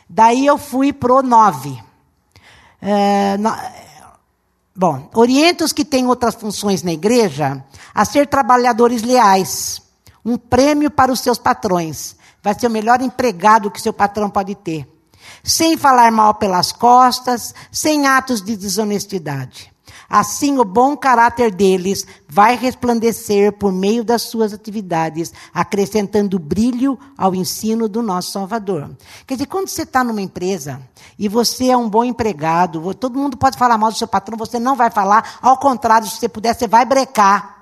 Daí 0.08 0.44
eu 0.44 0.58
fui 0.58 0.92
pro 0.92 1.22
9. 1.22 1.82
É, 2.80 3.36
no, 3.38 3.50
bom, 4.74 5.08
orienta 5.14 5.64
os 5.64 5.72
que 5.72 5.84
têm 5.84 6.06
outras 6.08 6.34
funções 6.34 6.82
na 6.82 6.92
igreja 6.92 7.64
a 7.94 8.04
ser 8.04 8.26
trabalhadores 8.26 9.02
leais. 9.02 9.80
Um 10.24 10.36
prêmio 10.36 10.90
para 10.90 11.12
os 11.12 11.20
seus 11.20 11.38
patrões. 11.38 12.16
Vai 12.42 12.58
ser 12.58 12.66
o 12.66 12.70
melhor 12.70 13.00
empregado 13.00 13.70
que 13.70 13.80
seu 13.80 13.92
patrão 13.92 14.28
pode 14.28 14.54
ter. 14.54 14.88
Sem 15.44 15.76
falar 15.76 16.10
mal 16.10 16.34
pelas 16.34 16.72
costas, 16.72 17.54
sem 17.70 18.06
atos 18.06 18.42
de 18.42 18.56
desonestidade. 18.56 19.72
Assim, 20.08 20.58
o 20.58 20.64
bom 20.64 20.94
caráter 20.94 21.50
deles 21.50 22.06
vai 22.28 22.54
resplandecer 22.54 23.50
por 23.50 23.72
meio 23.72 24.04
das 24.04 24.20
suas 24.20 24.52
atividades, 24.52 25.32
acrescentando 25.54 26.38
brilho 26.38 26.98
ao 27.16 27.34
ensino 27.34 27.88
do 27.88 28.02
nosso 28.02 28.32
Salvador. 28.32 28.90
Quer 29.26 29.34
dizer, 29.34 29.46
quando 29.46 29.68
você 29.68 29.84
está 29.84 30.04
numa 30.04 30.20
empresa 30.20 30.82
e 31.18 31.28
você 31.28 31.70
é 31.70 31.76
um 31.76 31.88
bom 31.88 32.04
empregado, 32.04 32.92
todo 32.94 33.18
mundo 33.18 33.38
pode 33.38 33.56
falar 33.56 33.78
mal 33.78 33.90
do 33.90 33.96
seu 33.96 34.06
patrão, 34.06 34.36
você 34.36 34.58
não 34.58 34.76
vai 34.76 34.90
falar, 34.90 35.38
ao 35.40 35.56
contrário, 35.56 36.06
se 36.06 36.18
você 36.18 36.28
puder, 36.28 36.54
você 36.54 36.68
vai 36.68 36.84
brecar. 36.84 37.61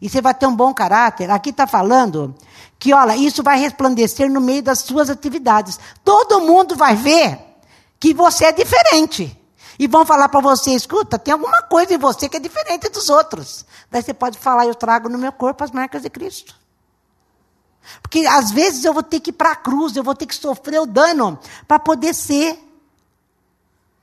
E 0.00 0.08
você 0.08 0.20
vai 0.20 0.32
ter 0.32 0.46
um 0.46 0.56
bom 0.56 0.72
caráter. 0.72 1.30
Aqui 1.30 1.50
está 1.50 1.66
falando 1.66 2.34
que, 2.78 2.94
olha, 2.94 3.16
isso 3.16 3.42
vai 3.42 3.58
resplandecer 3.58 4.30
no 4.30 4.40
meio 4.40 4.62
das 4.62 4.78
suas 4.80 5.10
atividades. 5.10 5.78
Todo 6.02 6.40
mundo 6.40 6.74
vai 6.74 6.96
ver 6.96 7.38
que 7.98 8.14
você 8.14 8.46
é 8.46 8.52
diferente. 8.52 9.36
E 9.78 9.86
vão 9.86 10.04
falar 10.06 10.28
para 10.28 10.40
você: 10.40 10.72
escuta, 10.72 11.18
tem 11.18 11.32
alguma 11.32 11.62
coisa 11.62 11.94
em 11.94 11.98
você 11.98 12.28
que 12.28 12.36
é 12.36 12.40
diferente 12.40 12.88
dos 12.88 13.08
outros. 13.10 13.64
Daí 13.90 14.02
você 14.02 14.14
pode 14.14 14.38
falar: 14.38 14.66
eu 14.66 14.74
trago 14.74 15.08
no 15.08 15.18
meu 15.18 15.32
corpo 15.32 15.64
as 15.64 15.70
marcas 15.70 16.02
de 16.02 16.10
Cristo. 16.10 16.54
Porque 18.02 18.26
às 18.26 18.50
vezes 18.50 18.84
eu 18.84 18.92
vou 18.92 19.02
ter 19.02 19.20
que 19.20 19.30
ir 19.30 19.34
para 19.34 19.52
a 19.52 19.56
cruz, 19.56 19.96
eu 19.96 20.02
vou 20.02 20.14
ter 20.14 20.26
que 20.26 20.34
sofrer 20.34 20.80
o 20.80 20.86
dano 20.86 21.38
para 21.66 21.78
poder 21.78 22.14
ser 22.14 22.58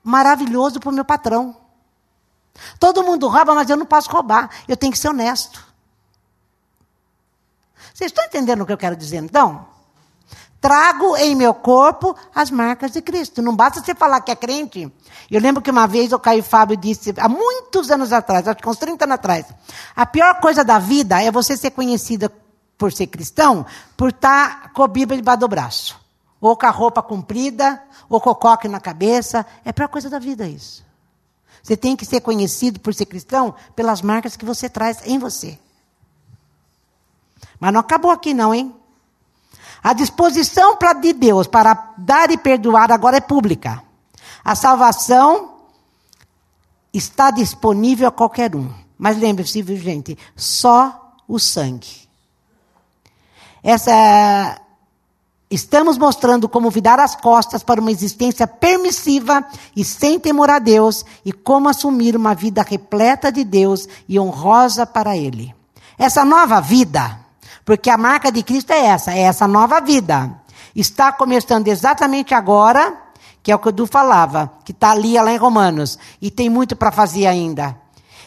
maravilhoso 0.04 0.80
para 0.80 0.90
o 0.90 0.94
meu 0.94 1.06
patrão. 1.06 1.56
Todo 2.80 3.04
mundo 3.04 3.28
rouba, 3.28 3.54
mas 3.54 3.70
eu 3.70 3.78
não 3.78 3.86
posso 3.86 4.10
roubar. 4.10 4.50
Eu 4.68 4.76
tenho 4.76 4.92
que 4.92 4.98
ser 4.98 5.10
honesto. 5.10 5.67
Vocês 7.98 8.12
estão 8.12 8.26
entendendo 8.26 8.62
o 8.62 8.66
que 8.68 8.72
eu 8.72 8.78
quero 8.78 8.96
dizer, 8.96 9.24
então? 9.24 9.66
Trago 10.62 11.18
em 11.18 11.36
meu 11.36 11.52
corpo 11.52 12.16
as 12.34 12.52
marcas 12.52 12.92
de 12.92 13.02
Cristo. 13.02 13.42
Não 13.42 13.56
basta 13.56 13.82
você 13.82 13.96
falar 13.96 14.22
que 14.22 14.30
é 14.30 14.36
crente. 14.36 14.94
Eu 15.32 15.42
lembro 15.42 15.64
que 15.64 15.72
uma 15.72 15.88
vez 15.88 16.14
o 16.14 16.20
Caio 16.20 16.44
Fábio 16.44 16.78
disse, 16.78 17.12
há 17.18 17.28
muitos 17.28 17.90
anos 17.90 18.14
atrás, 18.14 18.48
acho 18.48 18.62
que 18.62 18.70
uns 18.70 18.78
30 18.78 19.04
anos 19.04 19.16
atrás, 19.16 19.48
a 19.96 20.06
pior 20.06 20.40
coisa 20.40 20.64
da 20.64 20.78
vida 20.78 21.20
é 21.20 21.32
você 21.32 21.58
ser 21.58 21.72
conhecida 21.72 22.32
por 22.78 22.94
ser 22.94 23.08
cristão, 23.08 23.66
por 23.98 24.10
estar 24.10 24.72
com 24.74 24.84
a 24.84 24.88
Bíblia 24.88 25.18
debaixo 25.18 25.40
do 25.40 25.48
braço. 25.48 26.00
Ou 26.40 26.56
com 26.56 26.68
a 26.68 26.70
roupa 26.70 27.02
comprida, 27.02 27.82
ou 28.08 28.22
com 28.22 28.30
o 28.30 28.36
coque 28.36 28.68
na 28.68 28.80
cabeça. 28.80 29.44
É 29.66 29.72
a 29.72 29.74
pior 29.74 29.88
coisa 29.88 30.08
da 30.08 30.20
vida 30.20 30.48
isso. 30.48 30.86
Você 31.64 31.76
tem 31.76 31.96
que 31.96 32.06
ser 32.06 32.22
conhecido 32.22 32.80
por 32.80 32.94
ser 32.94 33.08
cristão 33.08 33.56
pelas 33.76 34.04
marcas 34.04 34.38
que 34.38 34.46
você 34.46 34.70
traz 34.70 35.00
em 35.04 35.18
você. 35.18 35.58
Mas 37.60 37.74
não 37.74 37.80
acabou 37.80 38.12
aqui 38.12 38.34
não, 38.34 38.54
hein? 38.54 38.74
A 39.84 39.94
disposição 39.94 40.78
de 41.02 41.14
Deus 41.14 41.48
para 41.48 41.94
dar 41.98 42.32
e 42.32 42.38
perdoar 42.38 42.92
agora 42.92 43.18
é 43.18 43.22
pública. 43.22 43.82
A 44.44 44.56
salvação 44.56 45.56
está 46.94 47.32
disponível 47.32 48.08
a 48.08 48.12
qualquer 48.12 48.56
um. 48.56 48.70
Mas 48.98 49.18
lembre-se, 49.18 49.62
viu, 49.62 49.78
gente? 49.78 50.18
Só 50.36 51.16
o 51.28 51.40
sangue. 51.40 52.08
Essa. 53.64 54.62
Estamos 55.50 55.98
mostrando 55.98 56.50
como 56.50 56.70
virar 56.70 57.00
as 57.00 57.16
costas 57.16 57.64
para 57.64 57.80
uma 57.80 57.90
existência 57.90 58.46
permissiva 58.46 59.46
e 59.74 59.86
sem 59.86 60.20
temor 60.20 60.50
a 60.50 60.60
Deus 60.60 61.06
e 61.24 61.32
como 61.32 61.70
assumir 61.70 62.18
uma 62.18 62.36
vida 62.36 62.62
repleta 62.62 63.32
de 63.32 63.46
Deus 63.46 63.88
e 64.10 64.20
honrosa 64.20 64.86
para 64.86 65.16
Ele. 65.16 65.56
Essa 65.98 66.26
nova 66.26 66.60
vida 66.60 67.27
porque 67.68 67.90
a 67.90 67.98
marca 67.98 68.32
de 68.32 68.42
Cristo 68.44 68.72
é 68.72 68.86
essa, 68.86 69.14
é 69.14 69.24
essa 69.24 69.46
nova 69.46 69.82
vida. 69.82 70.40
Está 70.74 71.12
começando 71.12 71.68
exatamente 71.68 72.34
agora, 72.34 72.98
que 73.44 73.52
é 73.52 73.56
o 73.56 73.60
que 73.60 73.68
o 73.68 73.74
Du 73.74 73.86
falava, 73.86 74.54
que 74.64 74.72
está 74.72 74.92
ali 74.92 75.16
lá 75.16 75.34
em 75.34 75.38
Romanos, 75.38 76.00
e 76.22 76.32
tem 76.32 76.50
muito 76.50 76.78
para 76.78 76.94
fazer 76.94 77.28
ainda. 77.28 77.78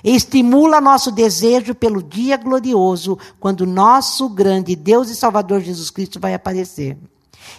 Estimula 0.04 0.78
nosso 0.78 1.10
desejo 1.10 1.74
pelo 1.74 2.02
dia 2.02 2.36
glorioso, 2.36 3.18
quando 3.38 3.64
nosso 3.64 4.28
grande 4.28 4.76
Deus 4.76 5.08
e 5.08 5.16
Salvador 5.16 5.62
Jesus 5.62 5.88
Cristo 5.88 6.20
vai 6.20 6.34
aparecer. 6.34 6.98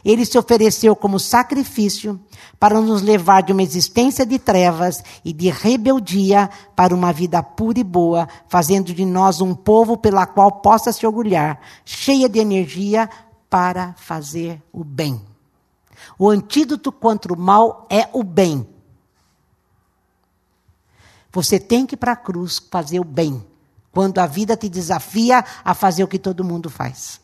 Ele 0.03 0.25
se 0.25 0.37
ofereceu 0.37 0.95
como 0.95 1.19
sacrifício 1.19 2.19
para 2.59 2.79
nos 2.79 3.01
levar 3.01 3.41
de 3.41 3.51
uma 3.51 3.63
existência 3.63 4.25
de 4.25 4.39
trevas 4.39 5.03
e 5.23 5.33
de 5.33 5.49
rebeldia 5.49 6.49
para 6.75 6.93
uma 6.93 7.11
vida 7.11 7.41
pura 7.41 7.79
e 7.79 7.83
boa, 7.83 8.27
fazendo 8.47 8.93
de 8.93 9.05
nós 9.05 9.41
um 9.41 9.53
povo 9.53 9.97
pela 9.97 10.25
qual 10.25 10.51
possa 10.61 10.91
se 10.91 11.05
orgulhar, 11.05 11.59
cheia 11.85 12.27
de 12.27 12.39
energia 12.39 13.09
para 13.49 13.93
fazer 13.97 14.61
o 14.71 14.83
bem. 14.83 15.21
O 16.17 16.29
antídoto 16.29 16.91
contra 16.91 17.33
o 17.33 17.39
mal 17.39 17.87
é 17.89 18.07
o 18.13 18.23
bem. 18.23 18.67
Você 21.31 21.59
tem 21.59 21.85
que 21.85 21.95
ir 21.95 21.97
para 21.97 22.13
a 22.13 22.17
cruz 22.17 22.59
fazer 22.71 22.99
o 22.99 23.05
bem, 23.05 23.45
quando 23.91 24.19
a 24.19 24.25
vida 24.25 24.57
te 24.57 24.67
desafia 24.67 25.43
a 25.63 25.73
fazer 25.73 26.03
o 26.03 26.07
que 26.07 26.19
todo 26.19 26.43
mundo 26.43 26.69
faz. 26.69 27.21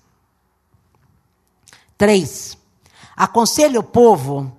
Três, 1.97 2.55
aconselha 3.15 3.79
o 3.79 3.83
povo 3.83 4.51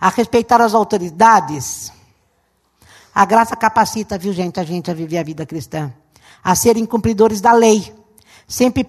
a 0.00 0.08
respeitar 0.08 0.60
as 0.62 0.74
autoridades. 0.74 1.92
A 3.14 3.24
graça 3.24 3.54
capacita, 3.54 4.16
viu, 4.16 4.32
gente, 4.32 4.58
a 4.58 4.64
gente 4.64 4.90
a 4.90 4.94
viver 4.94 5.18
a 5.18 5.22
vida 5.22 5.44
cristã, 5.44 5.92
a 6.42 6.54
serem 6.54 6.86
cumpridores 6.86 7.40
da 7.40 7.52
lei, 7.52 7.94
sempre 8.48 8.82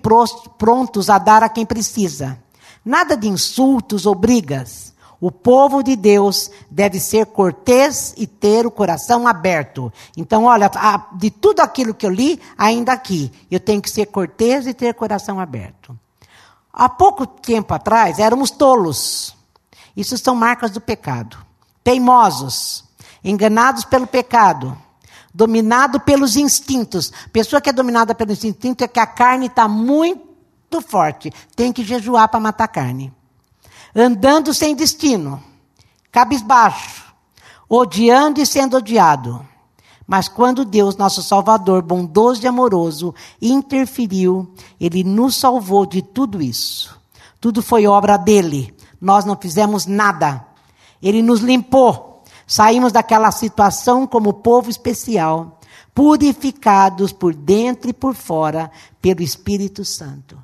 prontos 0.57 1.09
a 1.09 1.17
dar 1.17 1.43
a 1.43 1.49
quem 1.49 1.65
precisa. 1.65 2.37
Nada 2.85 3.17
de 3.17 3.27
insultos 3.27 4.05
ou 4.05 4.15
brigas. 4.15 4.93
O 5.19 5.31
povo 5.31 5.81
de 5.81 5.95
Deus 5.95 6.51
deve 6.69 6.99
ser 6.99 7.25
cortês 7.25 8.13
e 8.15 8.27
ter 8.27 8.65
o 8.65 8.71
coração 8.71 9.27
aberto. 9.27 9.91
Então, 10.15 10.45
olha, 10.45 10.69
de 11.17 11.31
tudo 11.31 11.59
aquilo 11.59 11.93
que 11.93 12.05
eu 12.05 12.11
li, 12.11 12.39
ainda 12.57 12.93
aqui, 12.93 13.31
eu 13.49 13.59
tenho 13.59 13.81
que 13.81 13.89
ser 13.89 14.05
cortês 14.05 14.67
e 14.67 14.73
ter 14.73 14.93
coração 14.93 15.39
aberto. 15.39 15.97
Há 16.79 16.87
pouco 16.87 17.25
tempo 17.25 17.73
atrás, 17.73 18.19
éramos 18.19 18.51
tolos. 18.51 19.35
Isso 19.95 20.15
são 20.15 20.35
marcas 20.35 20.69
do 20.69 20.79
pecado. 20.79 21.35
Teimosos, 21.83 22.83
enganados 23.23 23.83
pelo 23.83 24.05
pecado, 24.05 24.77
dominado 25.33 25.99
pelos 25.99 26.35
instintos. 26.35 27.11
Pessoa 27.33 27.59
que 27.59 27.71
é 27.71 27.73
dominada 27.73 28.13
pelos 28.13 28.43
instintos 28.43 28.85
é 28.85 28.87
que 28.87 28.99
a 28.99 29.07
carne 29.07 29.47
está 29.47 29.67
muito 29.67 30.79
forte. 30.87 31.33
Tem 31.55 31.73
que 31.73 31.83
jejuar 31.83 32.29
para 32.29 32.39
matar 32.39 32.65
a 32.65 32.67
carne. 32.67 33.11
Andando 33.95 34.53
sem 34.53 34.75
destino, 34.75 35.43
cabisbaixo, 36.11 37.05
odiando 37.67 38.39
e 38.39 38.45
sendo 38.45 38.77
odiado. 38.77 39.43
Mas 40.07 40.29
quando 40.29 40.63
Deus, 40.63 40.95
nosso 40.95 41.21
Salvador, 41.21 41.81
bondoso 41.81 42.41
e 42.41 42.47
amoroso, 42.47 43.13
interferiu, 43.41 44.49
Ele 44.79 45.03
nos 45.03 45.35
salvou 45.35 45.85
de 45.85 46.01
tudo 46.01 46.41
isso. 46.41 46.97
Tudo 47.41 47.61
foi 47.61 47.85
obra 47.85 48.15
dele. 48.15 48.73
Nós 49.01 49.25
não 49.25 49.35
fizemos 49.35 49.85
nada. 49.85 50.45
Ele 51.03 51.21
nos 51.21 51.41
limpou. 51.41 52.23
Saímos 52.47 52.93
daquela 52.93 53.29
situação 53.31 54.07
como 54.07 54.31
povo 54.31 54.69
especial, 54.69 55.59
purificados 55.93 57.11
por 57.11 57.35
dentro 57.35 57.89
e 57.89 57.93
por 57.93 58.15
fora 58.15 58.71
pelo 59.01 59.21
Espírito 59.21 59.83
Santo. 59.83 60.37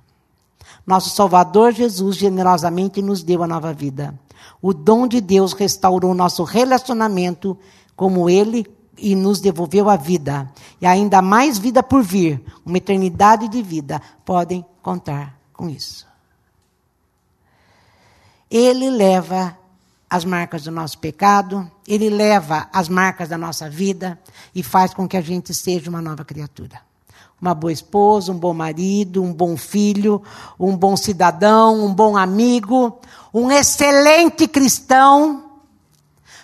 Nosso 0.85 1.09
Salvador 1.11 1.71
Jesus 1.71 2.17
generosamente 2.17 3.01
nos 3.01 3.23
deu 3.23 3.41
a 3.41 3.47
nova 3.47 3.71
vida. 3.71 4.13
O 4.61 4.73
dom 4.73 5.07
de 5.07 5.21
Deus 5.21 5.53
restaurou 5.53 6.13
nosso 6.13 6.43
relacionamento 6.43 7.57
como 7.95 8.29
Ele 8.29 8.67
e 8.97 9.15
nos 9.15 9.39
devolveu 9.39 9.89
a 9.89 9.95
vida. 9.95 10.51
E 10.79 10.85
ainda 10.85 11.21
mais 11.21 11.57
vida 11.57 11.81
por 11.81 12.03
vir, 12.03 12.43
uma 12.65 12.77
eternidade 12.77 13.47
de 13.47 13.61
vida. 13.61 14.01
Podem 14.25 14.65
contar 14.81 15.37
com 15.51 15.69
isso. 15.69 16.07
Ele 18.49 18.89
leva 18.89 19.57
as 20.09 20.23
marcas 20.23 20.63
do 20.63 20.71
nosso 20.71 20.99
pecado, 20.99 21.69
ele 21.87 22.07
leva 22.07 22.67
as 22.71 22.87
marcas 22.87 23.29
da 23.29 23.37
nossa 23.37 23.67
vida 23.67 24.19
e 24.53 24.61
faz 24.61 24.93
com 24.93 25.07
que 25.07 25.17
a 25.17 25.21
gente 25.21 25.53
seja 25.55 25.89
uma 25.89 26.01
nova 26.01 26.23
criatura. 26.23 26.81
Uma 27.41 27.55
boa 27.55 27.73
esposa, 27.73 28.31
um 28.31 28.37
bom 28.37 28.53
marido, 28.53 29.23
um 29.23 29.33
bom 29.33 29.57
filho, 29.57 30.21
um 30.59 30.77
bom 30.77 30.95
cidadão, 30.95 31.83
um 31.83 31.93
bom 31.93 32.15
amigo, 32.15 32.99
um 33.33 33.51
excelente 33.51 34.47
cristão, 34.47 35.52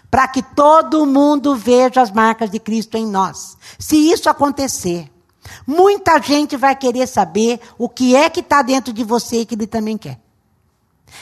para 0.10 0.28
que 0.28 0.41
todo 0.41 1.06
mundo 1.06 1.56
veja 1.56 2.02
as 2.02 2.12
marcas 2.12 2.50
de 2.50 2.60
Cristo 2.60 2.98
em 2.98 3.06
nós. 3.06 3.58
Se 3.78 3.95
isso 4.12 4.30
acontecer, 4.30 5.10
muita 5.65 6.19
gente 6.22 6.58
vai 6.58 6.76
querer 6.76 7.08
saber 7.08 7.60
o 7.78 7.88
que 7.88 8.15
é 8.15 8.30
que 8.30 8.39
está 8.39 8.62
dentro 8.62 8.91
de 8.91 9.04
você 9.04 9.41
e 9.41 9.45
que 9.45 9.56
ele 9.56 9.67
também 9.67 9.98
quer. 9.98 10.19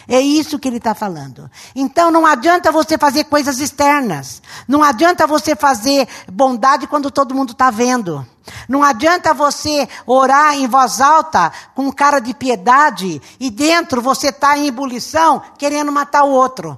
É 0.08 0.20
isso 0.20 0.60
que 0.60 0.68
ele 0.68 0.78
está 0.78 0.94
falando. 0.94 1.50
Então 1.76 2.12
não 2.12 2.26
adianta 2.26 2.72
você 2.72 2.98
fazer 2.98 3.26
coisas 3.26 3.60
externas. 3.60 4.42
Não 4.68 4.84
adianta 4.84 5.28
você 5.28 5.56
fazer 5.56 6.08
bondade 6.32 6.88
quando 6.88 7.12
todo 7.12 7.36
mundo 7.36 7.52
está 7.52 7.70
vendo. 7.70 8.26
Não 8.68 8.84
adianta 8.84 9.34
você 9.34 9.88
orar 10.06 10.56
em 10.56 10.68
voz 10.68 11.02
alta 11.02 11.52
com 11.76 11.92
cara 11.92 12.20
de 12.20 12.34
piedade 12.34 13.22
e 13.40 13.50
dentro 13.50 14.02
você 14.02 14.30
está 14.30 14.58
em 14.58 14.68
ebulição 14.68 15.42
querendo 15.58 15.92
matar 15.92 16.24
o 16.24 16.32
outro. 16.32 16.78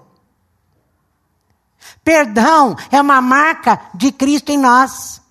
Perdão 2.03 2.75
é 2.91 3.01
uma 3.01 3.21
marca 3.21 3.79
de 3.93 4.11
Cristo 4.11 4.51
em 4.51 4.57
nós. 4.57 5.21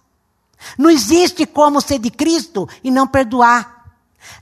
Não 0.76 0.90
existe 0.90 1.46
como 1.46 1.80
ser 1.80 1.98
de 1.98 2.10
Cristo 2.10 2.68
e 2.82 2.90
não 2.90 3.06
perdoar. 3.06 3.86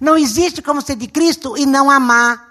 Não 0.01 0.17
existe 0.17 0.61
como 0.63 0.81
ser 0.81 0.97
de 0.97 1.07
Cristo 1.07 1.57
e 1.57 1.67
não 1.67 1.91
amar. 1.91 2.47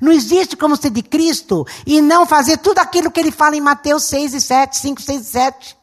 Não 0.00 0.12
existe 0.12 0.56
como 0.56 0.76
ser 0.76 0.90
de 0.90 1.02
Cristo 1.02 1.66
e 1.86 2.00
não 2.00 2.26
fazer 2.26 2.58
tudo 2.58 2.78
aquilo 2.78 3.10
que 3.10 3.20
ele 3.20 3.32
fala 3.32 3.56
em 3.56 3.60
Mateus 3.60 4.04
6 4.04 4.34
e 4.34 4.40
7, 4.40 4.78
5, 4.78 5.02
6 5.02 5.20
e 5.20 5.24
7. 5.24 5.76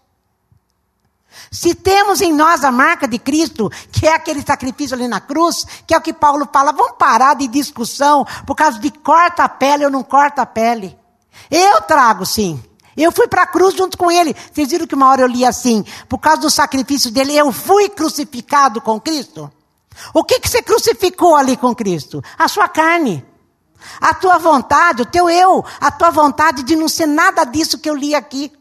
Se 1.52 1.74
temos 1.74 2.22
em 2.22 2.34
nós 2.34 2.64
a 2.64 2.72
marca 2.72 3.08
de 3.08 3.18
Cristo, 3.18 3.72
que 3.92 4.08
é 4.08 4.14
aquele 4.14 4.42
sacrifício 4.42 4.96
ali 4.96 5.08
na 5.08 5.20
cruz, 5.20 5.66
que 5.86 5.94
é 5.94 5.98
o 5.98 6.02
que 6.02 6.14
Paulo 6.14 6.48
fala, 6.52 6.72
vamos 6.72 6.98
parar 6.98 7.34
de 7.34 7.48
discussão 7.48 8.26
por 8.46 8.56
causa 8.56 8.80
de 8.80 8.92
corta 8.92 9.44
a 9.44 9.50
pele 9.50 9.86
ou 9.86 9.92
não 9.92 10.04
corta 10.04 10.44
a 10.44 10.46
pele. 10.46 10.98
Eu 11.50 11.82
trago 11.82 12.26
sim. 12.26 12.62
Eu 13.04 13.12
fui 13.14 13.28
para 13.28 13.44
a 13.44 13.48
cruz 13.48 13.76
junto 13.76 13.98
com 13.98 14.12
ele. 14.12 14.36
Vocês 14.52 14.70
viram 14.70 14.86
que 14.86 14.94
uma 14.94 15.10
hora 15.10 15.22
eu 15.22 15.28
li 15.28 15.46
assim, 15.46 15.86
por 16.10 16.18
causa 16.18 16.42
do 16.42 16.50
sacrifício 16.50 17.10
dele, 17.10 17.36
eu 17.36 17.52
fui 17.52 17.88
crucificado 17.88 18.82
com 18.82 19.00
Cristo? 19.00 19.50
O 20.14 20.24
que, 20.24 20.40
que 20.40 20.50
você 20.50 20.62
crucificou 20.62 21.36
ali 21.36 21.56
com 21.56 21.74
Cristo? 21.74 22.22
A 22.38 22.48
sua 22.48 22.68
carne. 22.68 23.26
A 24.02 24.14
tua 24.14 24.38
vontade, 24.38 25.02
o 25.02 25.06
teu 25.06 25.30
eu, 25.30 25.64
a 25.80 25.90
tua 25.90 26.10
vontade 26.10 26.64
de 26.64 26.76
não 26.76 26.90
ser 26.90 27.06
nada 27.06 27.46
disso 27.46 27.78
que 27.78 27.90
eu 27.90 27.96
li 27.96 28.14
aqui. 28.14 28.52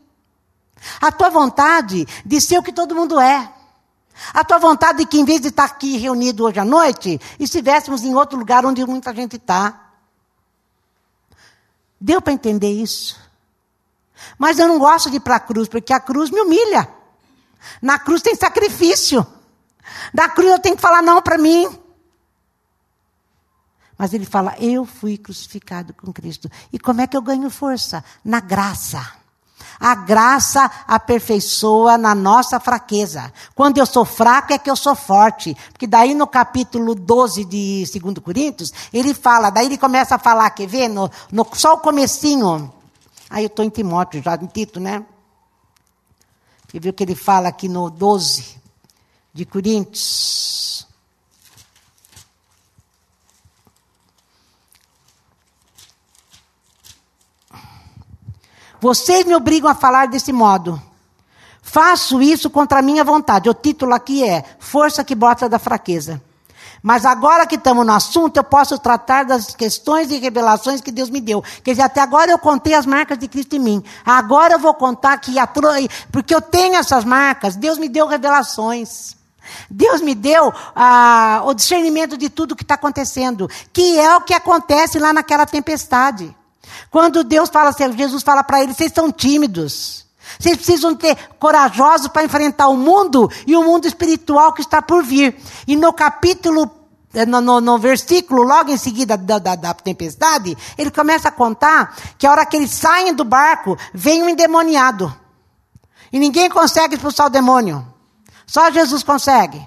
A 1.00 1.10
tua 1.10 1.28
vontade 1.28 2.06
de 2.24 2.40
ser 2.40 2.58
o 2.58 2.62
que 2.62 2.72
todo 2.72 2.94
mundo 2.94 3.18
é. 3.18 3.52
A 4.32 4.44
tua 4.44 4.58
vontade 4.58 4.98
de 4.98 5.06
que, 5.06 5.18
em 5.18 5.24
vez 5.24 5.40
de 5.40 5.48
estar 5.48 5.64
aqui 5.64 5.96
reunido 5.96 6.44
hoje 6.44 6.60
à 6.60 6.64
noite, 6.64 7.20
estivéssemos 7.40 8.04
em 8.04 8.14
outro 8.14 8.38
lugar 8.38 8.64
onde 8.64 8.84
muita 8.86 9.12
gente 9.12 9.34
está. 9.34 9.92
Deu 12.00 12.22
para 12.22 12.32
entender 12.32 12.70
isso? 12.70 13.27
Mas 14.38 14.58
eu 14.58 14.68
não 14.68 14.78
gosto 14.78 15.10
de 15.10 15.16
ir 15.16 15.20
para 15.20 15.36
a 15.36 15.40
cruz, 15.40 15.68
porque 15.68 15.92
a 15.92 16.00
cruz 16.00 16.30
me 16.30 16.40
humilha. 16.40 16.88
Na 17.80 17.98
cruz 17.98 18.22
tem 18.22 18.34
sacrifício. 18.34 19.26
Na 20.12 20.28
cruz 20.28 20.50
eu 20.50 20.58
tenho 20.58 20.76
que 20.76 20.82
falar 20.82 21.02
não 21.02 21.20
para 21.22 21.38
mim. 21.38 21.68
Mas 23.96 24.14
ele 24.14 24.24
fala: 24.24 24.54
Eu 24.60 24.84
fui 24.84 25.18
crucificado 25.18 25.92
com 25.92 26.12
Cristo. 26.12 26.50
E 26.72 26.78
como 26.78 27.00
é 27.00 27.06
que 27.06 27.16
eu 27.16 27.22
ganho 27.22 27.50
força? 27.50 28.04
Na 28.24 28.40
graça. 28.40 29.18
A 29.80 29.94
graça 29.94 30.70
aperfeiçoa 30.88 31.96
na 31.96 32.14
nossa 32.14 32.58
fraqueza. 32.58 33.32
Quando 33.54 33.78
eu 33.78 33.86
sou 33.86 34.04
fraco 34.04 34.52
é 34.52 34.58
que 34.58 34.70
eu 34.70 34.74
sou 34.74 34.94
forte. 34.94 35.56
Porque 35.72 35.86
daí 35.86 36.14
no 36.14 36.26
capítulo 36.26 36.94
12 36.94 37.44
de 37.44 37.84
2 38.00 38.18
Coríntios, 38.18 38.72
ele 38.92 39.14
fala, 39.14 39.50
daí 39.50 39.66
ele 39.66 39.78
começa 39.78 40.16
a 40.16 40.18
falar, 40.18 40.50
quer 40.50 40.66
ver? 40.66 40.88
No, 40.88 41.08
no, 41.30 41.46
só 41.52 41.74
o 41.74 41.78
comecinho. 41.78 42.72
Aí 43.30 43.44
eu 43.44 43.48
estou 43.48 43.64
em 43.64 43.70
Timóteo 43.70 44.22
já, 44.22 44.34
em 44.36 44.46
Tito, 44.46 44.80
né? 44.80 45.04
Ver 46.72 46.90
o 46.90 46.92
que 46.92 47.02
ele 47.02 47.14
fala 47.14 47.48
aqui 47.48 47.68
no 47.68 47.90
12 47.90 48.60
de 49.32 49.44
Coríntios? 49.44 50.86
Vocês 58.80 59.24
me 59.24 59.34
obrigam 59.34 59.68
a 59.68 59.74
falar 59.74 60.06
desse 60.06 60.32
modo. 60.32 60.80
Faço 61.60 62.22
isso 62.22 62.48
contra 62.48 62.78
a 62.78 62.82
minha 62.82 63.04
vontade. 63.04 63.48
O 63.50 63.54
título 63.54 63.92
aqui 63.92 64.24
é 64.24 64.44
Força 64.58 65.04
que 65.04 65.14
brota 65.14 65.48
da 65.48 65.58
fraqueza. 65.58 66.22
Mas 66.88 67.04
agora 67.04 67.46
que 67.46 67.56
estamos 67.56 67.84
no 67.84 67.92
assunto, 67.92 68.38
eu 68.38 68.44
posso 68.44 68.78
tratar 68.78 69.22
das 69.22 69.54
questões 69.54 70.10
e 70.10 70.16
revelações 70.16 70.80
que 70.80 70.90
Deus 70.90 71.10
me 71.10 71.20
deu. 71.20 71.44
Quer 71.62 71.72
dizer, 71.72 71.82
até 71.82 72.00
agora 72.00 72.30
eu 72.30 72.38
contei 72.38 72.72
as 72.72 72.86
marcas 72.86 73.18
de 73.18 73.28
Cristo 73.28 73.56
em 73.56 73.58
mim. 73.58 73.84
Agora 74.06 74.54
eu 74.54 74.58
vou 74.58 74.72
contar 74.72 75.18
que, 75.18 75.38
a, 75.38 75.46
porque 76.10 76.34
eu 76.34 76.40
tenho 76.40 76.76
essas 76.76 77.04
marcas, 77.04 77.56
Deus 77.56 77.76
me 77.76 77.90
deu 77.90 78.06
revelações. 78.06 79.14
Deus 79.68 80.00
me 80.00 80.14
deu 80.14 80.50
ah, 80.74 81.42
o 81.44 81.52
discernimento 81.52 82.16
de 82.16 82.30
tudo 82.30 82.56
que 82.56 82.62
está 82.62 82.76
acontecendo, 82.76 83.50
que 83.70 84.00
é 84.00 84.16
o 84.16 84.22
que 84.22 84.32
acontece 84.32 84.98
lá 84.98 85.12
naquela 85.12 85.44
tempestade. 85.44 86.34
Quando 86.90 87.22
Deus 87.22 87.50
fala 87.50 87.68
assim, 87.68 87.94
Jesus 87.98 88.22
fala 88.22 88.42
para 88.42 88.62
eles, 88.62 88.74
vocês 88.74 88.92
são 88.94 89.12
tímidos. 89.12 90.06
Vocês 90.38 90.56
precisam 90.56 90.94
ter 90.94 91.16
corajosos 91.38 92.08
para 92.08 92.24
enfrentar 92.24 92.68
o 92.68 92.76
mundo 92.76 93.30
e 93.46 93.54
o 93.56 93.62
mundo 93.62 93.86
espiritual 93.86 94.54
que 94.54 94.62
está 94.62 94.80
por 94.80 95.04
vir. 95.04 95.36
E 95.66 95.76
no 95.76 95.92
capítulo, 95.92 96.77
no, 97.26 97.40
no, 97.40 97.60
no 97.60 97.78
versículo, 97.78 98.42
logo 98.42 98.70
em 98.70 98.76
seguida 98.76 99.16
da, 99.16 99.38
da, 99.38 99.54
da, 99.54 99.74
tempestade, 99.74 100.56
ele 100.76 100.90
começa 100.90 101.28
a 101.28 101.32
contar 101.32 101.96
que 102.18 102.26
a 102.26 102.30
hora 102.30 102.46
que 102.46 102.56
eles 102.56 102.70
saem 102.70 103.14
do 103.14 103.24
barco, 103.24 103.76
vem 103.94 104.22
um 104.22 104.28
endemoniado. 104.28 105.14
E 106.12 106.18
ninguém 106.18 106.48
consegue 106.48 106.94
expulsar 106.94 107.26
o 107.26 107.30
demônio. 107.30 107.86
Só 108.46 108.70
Jesus 108.70 109.02
consegue. 109.02 109.66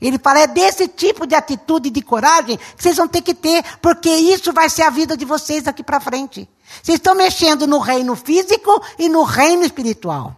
Ele 0.00 0.18
fala, 0.18 0.40
é 0.40 0.46
desse 0.46 0.88
tipo 0.88 1.26
de 1.26 1.34
atitude 1.34 1.88
e 1.88 1.90
de 1.90 2.02
coragem 2.02 2.58
que 2.58 2.82
vocês 2.82 2.96
vão 2.96 3.08
ter 3.08 3.22
que 3.22 3.34
ter, 3.34 3.64
porque 3.80 4.10
isso 4.10 4.52
vai 4.52 4.68
ser 4.68 4.82
a 4.82 4.90
vida 4.90 5.16
de 5.16 5.24
vocês 5.24 5.62
daqui 5.64 5.82
para 5.82 6.00
frente. 6.00 6.48
Vocês 6.82 6.98
estão 6.98 7.14
mexendo 7.14 7.66
no 7.66 7.78
reino 7.78 8.14
físico 8.14 8.82
e 8.98 9.08
no 9.08 9.22
reino 9.22 9.64
espiritual. 9.64 10.36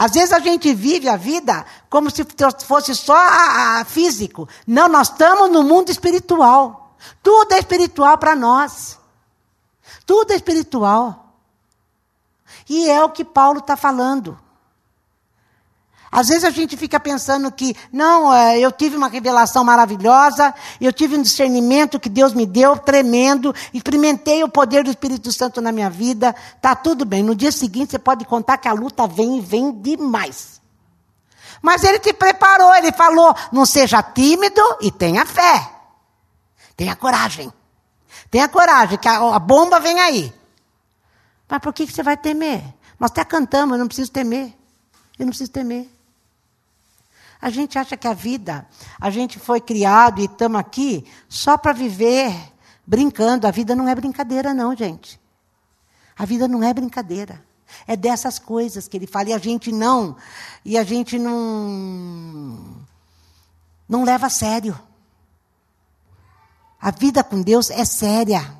Às 0.00 0.12
vezes 0.12 0.32
a 0.32 0.38
gente 0.38 0.72
vive 0.72 1.10
a 1.10 1.16
vida 1.16 1.66
como 1.90 2.10
se 2.10 2.26
fosse 2.66 2.94
só 2.94 3.14
a, 3.14 3.80
a 3.80 3.84
físico. 3.84 4.48
Não, 4.66 4.88
nós 4.88 5.10
estamos 5.10 5.50
no 5.50 5.62
mundo 5.62 5.90
espiritual. 5.90 6.96
Tudo 7.22 7.52
é 7.52 7.58
espiritual 7.58 8.16
para 8.16 8.34
nós. 8.34 8.98
Tudo 10.06 10.32
é 10.32 10.36
espiritual. 10.36 11.34
E 12.66 12.88
é 12.88 13.04
o 13.04 13.10
que 13.10 13.22
Paulo 13.22 13.58
está 13.58 13.76
falando. 13.76 14.40
Às 16.12 16.28
vezes 16.28 16.42
a 16.42 16.50
gente 16.50 16.76
fica 16.76 16.98
pensando 16.98 17.52
que, 17.52 17.76
não, 17.92 18.34
é, 18.34 18.58
eu 18.58 18.72
tive 18.72 18.96
uma 18.96 19.06
revelação 19.06 19.62
maravilhosa, 19.62 20.52
eu 20.80 20.92
tive 20.92 21.16
um 21.16 21.22
discernimento 21.22 22.00
que 22.00 22.08
Deus 22.08 22.34
me 22.34 22.44
deu, 22.44 22.76
tremendo, 22.76 23.54
experimentei 23.72 24.42
o 24.42 24.48
poder 24.48 24.82
do 24.82 24.90
Espírito 24.90 25.30
Santo 25.30 25.60
na 25.60 25.70
minha 25.70 25.88
vida, 25.88 26.34
está 26.56 26.74
tudo 26.74 27.04
bem. 27.04 27.22
No 27.22 27.36
dia 27.36 27.52
seguinte 27.52 27.92
você 27.92 27.98
pode 27.98 28.24
contar 28.24 28.58
que 28.58 28.66
a 28.66 28.72
luta 28.72 29.06
vem 29.06 29.38
e 29.38 29.40
vem 29.40 29.70
demais. 29.70 30.60
Mas 31.62 31.84
ele 31.84 32.00
te 32.00 32.12
preparou, 32.12 32.74
ele 32.74 32.90
falou: 32.90 33.32
não 33.52 33.64
seja 33.64 34.02
tímido 34.02 34.62
e 34.80 34.90
tenha 34.90 35.24
fé. 35.24 35.70
Tenha 36.76 36.96
coragem. 36.96 37.52
Tenha 38.30 38.48
coragem, 38.48 38.98
que 38.98 39.06
a, 39.06 39.36
a 39.36 39.38
bomba 39.38 39.78
vem 39.78 40.00
aí. 40.00 40.32
Mas 41.48 41.60
por 41.60 41.72
que, 41.72 41.86
que 41.86 41.92
você 41.92 42.02
vai 42.02 42.16
temer? 42.16 42.62
Nós 42.98 43.10
até 43.10 43.24
cantamos, 43.24 43.74
eu 43.74 43.78
não 43.78 43.86
preciso 43.86 44.10
temer. 44.10 44.54
Eu 45.18 45.26
não 45.26 45.28
preciso 45.28 45.50
temer. 45.50 45.88
A 47.40 47.48
gente 47.48 47.78
acha 47.78 47.96
que 47.96 48.06
a 48.06 48.12
vida, 48.12 48.66
a 49.00 49.08
gente 49.08 49.38
foi 49.38 49.60
criado 49.60 50.20
e 50.20 50.26
estamos 50.26 50.60
aqui 50.60 51.06
só 51.28 51.56
para 51.56 51.72
viver 51.72 52.34
brincando. 52.86 53.46
A 53.46 53.50
vida 53.50 53.74
não 53.74 53.88
é 53.88 53.94
brincadeira, 53.94 54.52
não, 54.52 54.76
gente. 54.76 55.18
A 56.18 56.26
vida 56.26 56.46
não 56.46 56.62
é 56.62 56.74
brincadeira. 56.74 57.42
É 57.86 57.96
dessas 57.96 58.38
coisas 58.38 58.86
que 58.88 58.96
ele 58.96 59.06
fala 59.06 59.30
e 59.30 59.32
a 59.32 59.38
gente 59.38 59.72
não, 59.72 60.16
e 60.64 60.76
a 60.76 60.82
gente 60.82 61.18
não, 61.18 62.76
não 63.88 64.04
leva 64.04 64.26
a 64.26 64.30
sério. 64.30 64.78
A 66.80 66.90
vida 66.90 67.22
com 67.22 67.40
Deus 67.40 67.70
é 67.70 67.84
séria. 67.84 68.56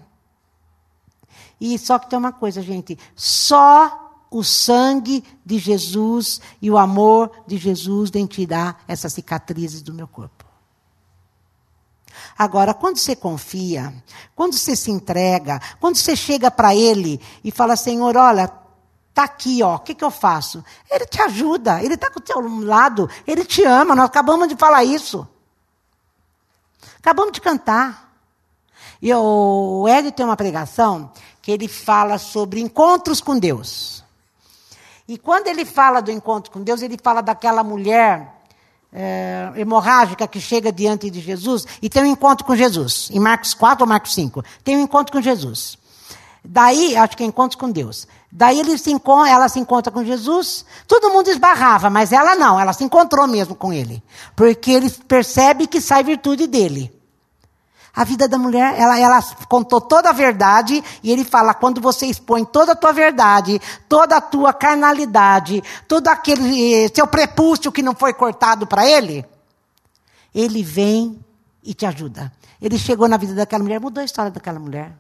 E 1.61 1.79
só 1.79 1.99
que 1.99 2.09
tem 2.09 2.19
uma 2.19 2.33
coisa, 2.33 2.63
gente: 2.63 2.99
só 3.15 4.10
o 4.31 4.45
sangue 4.45 5.25
de 5.45 5.59
Jesus 5.59 6.41
e 6.63 6.71
o 6.71 6.79
amor 6.79 7.31
de 7.47 7.57
Jesus 7.57 8.11
tem 8.11 8.27
tirar 8.27 8.83
essas 8.87 9.13
cicatrizes 9.13 9.83
do 9.83 9.93
meu 9.93 10.07
corpo. 10.07 10.45
Agora, 12.39 12.73
quando 12.73 12.97
você 12.97 13.17
confia, 13.17 13.93
quando 14.35 14.55
você 14.55 14.77
se 14.77 14.91
entrega, 14.91 15.61
quando 15.81 15.97
você 15.97 16.15
chega 16.15 16.51
para 16.51 16.75
Ele 16.75 17.21
e 17.43 17.51
fala, 17.51 17.77
Senhor, 17.77 18.17
olha, 18.17 18.51
está 19.09 19.25
aqui, 19.25 19.63
ó, 19.63 19.77
o 19.77 19.81
que, 19.81 19.95
que 19.95 20.05
eu 20.05 20.11
faço? 20.11 20.65
Ele 20.91 21.07
te 21.07 21.21
ajuda, 21.21 21.83
Ele 21.83 21.95
está 21.95 22.11
com 22.11 22.21
o 22.21 22.23
teu 22.23 22.41
lado, 22.65 23.09
Ele 23.27 23.45
te 23.45 23.65
ama, 23.65 23.95
nós 23.95 24.07
acabamos 24.07 24.49
de 24.49 24.57
falar 24.57 24.85
isso. 24.85 25.27
Acabamos 26.99 27.33
de 27.33 27.41
cantar. 27.41 28.11
E 29.03 29.13
o 29.15 29.87
Hélio 29.89 30.13
tem 30.13 30.25
uma 30.25 30.37
pregação 30.37 31.11
que 31.41 31.51
ele 31.51 31.67
fala 31.69 32.19
sobre 32.19 32.61
encontros 32.61 33.21
com 33.21 33.39
Deus. 33.39 34.00
E 35.11 35.19
quando 35.19 35.49
ele 35.49 35.65
fala 35.65 36.01
do 36.01 36.13
encontro 36.13 36.53
com 36.53 36.63
Deus, 36.63 36.83
ele 36.83 36.97
fala 37.03 37.21
daquela 37.21 37.65
mulher 37.65 38.33
é, 38.93 39.51
hemorrágica 39.57 40.25
que 40.29 40.41
chega 40.41 40.71
diante 40.71 41.11
de 41.11 41.21
Jesus 41.21 41.67
e 41.83 41.91
tem 41.91 42.05
um 42.05 42.07
encontro 42.07 42.47
com 42.47 42.55
Jesus. 42.55 43.11
Em 43.13 43.19
Marcos 43.19 43.53
4 43.53 43.83
ou 43.83 43.89
Marcos 43.89 44.15
5. 44.15 44.41
Tem 44.63 44.77
um 44.77 44.81
encontro 44.85 45.13
com 45.13 45.21
Jesus. 45.21 45.77
Daí, 46.45 46.97
acho 46.97 47.17
que 47.17 47.25
é 47.25 47.27
encontro 47.27 47.59
com 47.59 47.73
Deus. 47.73 48.07
Daí 48.31 48.61
ele 48.61 48.79
se 48.79 48.95
ela 49.29 49.49
se 49.49 49.59
encontra 49.59 49.91
com 49.91 50.05
Jesus, 50.05 50.65
todo 50.87 51.11
mundo 51.11 51.29
esbarrava, 51.29 51.91
mas 51.91 52.13
ela 52.13 52.37
não, 52.37 52.61
ela 52.61 52.73
se 52.73 52.85
encontrou 52.85 53.27
mesmo 53.27 53.57
com 53.57 53.73
ele. 53.73 54.01
Porque 54.37 54.71
ele 54.71 54.89
percebe 55.09 55.67
que 55.67 55.81
sai 55.81 56.05
virtude 56.05 56.47
dele. 56.47 57.00
A 57.95 58.05
vida 58.05 58.29
da 58.29 58.39
mulher, 58.39 58.79
ela, 58.79 58.99
ela 58.99 59.23
contou 59.49 59.81
toda 59.81 60.11
a 60.11 60.13
verdade, 60.13 60.83
e 61.03 61.11
ele 61.11 61.25
fala: 61.25 61.53
quando 61.55 61.81
você 61.81 62.07
expõe 62.07 62.45
toda 62.45 62.73
a 62.73 62.77
tua 62.77 62.93
verdade, 62.93 63.61
toda 63.89 64.17
a 64.17 64.21
tua 64.21 64.53
carnalidade, 64.53 65.63
todo 65.89 66.09
aquele 66.09 66.89
seu 66.95 67.07
prepúcio 67.07 67.73
que 67.73 67.83
não 67.83 67.95
foi 67.95 68.13
cortado 68.13 68.67
para 68.67 68.87
ele, 68.87 69.25
ele 70.35 70.63
vem 70.63 71.19
e 71.63 71.75
te 71.75 71.85
ajuda. 71.85 72.33
Ele 72.61 72.79
chegou 72.79 73.09
na 73.09 73.17
vida 73.17 73.35
daquela 73.35 73.63
mulher, 73.63 73.81
mudou 73.81 74.03
a 74.03 74.05
história 74.05 74.31
daquela 74.31 74.59
mulher. 74.59 74.93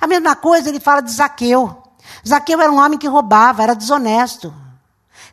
A 0.00 0.06
mesma 0.06 0.36
coisa 0.36 0.68
ele 0.68 0.80
fala 0.80 1.00
de 1.00 1.10
Zaqueu. 1.10 1.82
Zaqueu 2.26 2.60
era 2.60 2.70
um 2.70 2.78
homem 2.78 2.98
que 2.98 3.08
roubava, 3.08 3.62
era 3.62 3.74
desonesto. 3.74 4.52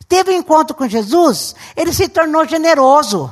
Teve 0.08 0.32
um 0.32 0.38
encontro 0.38 0.76
com 0.76 0.88
Jesus, 0.88 1.56
ele 1.76 1.92
se 1.92 2.08
tornou 2.08 2.48
generoso. 2.48 3.32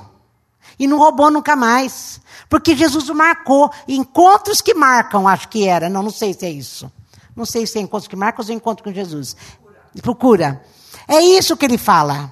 E 0.78 0.88
não 0.88 0.98
roubou 0.98 1.32
nunca 1.32 1.56
mais. 1.56 2.20
Porque 2.56 2.74
Jesus 2.74 3.10
o 3.10 3.14
marcou. 3.14 3.70
Encontros 3.86 4.62
que 4.62 4.74
marcam, 4.74 5.28
acho 5.28 5.50
que 5.50 5.68
era. 5.68 5.90
Não, 5.90 6.02
não 6.02 6.10
sei 6.10 6.34
se 6.34 6.46
é 6.46 6.50
isso. 6.50 6.90
Não 7.36 7.46
sei 7.46 7.68
se 7.68 7.78
é 7.78 7.82
encontros 7.82 8.08
que 8.08 8.16
marcam 8.16 8.40
ou 8.40 8.46
se 8.46 8.54
é 8.54 8.56
encontro 8.56 8.82
com 8.82 8.94
Jesus. 8.94 9.36
Procura. 10.02 10.64
É 11.06 11.20
isso 11.20 11.58
que 11.58 11.66
ele 11.66 11.78
fala. 11.78 12.32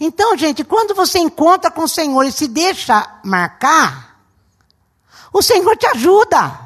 Então, 0.00 0.36
gente, 0.36 0.64
quando 0.64 0.92
você 0.92 1.20
encontra 1.20 1.70
com 1.70 1.82
o 1.82 1.88
Senhor 1.88 2.24
e 2.24 2.32
se 2.32 2.48
deixa 2.48 3.20
marcar, 3.22 4.20
o 5.32 5.40
Senhor 5.40 5.76
te 5.76 5.86
ajuda. 5.86 6.58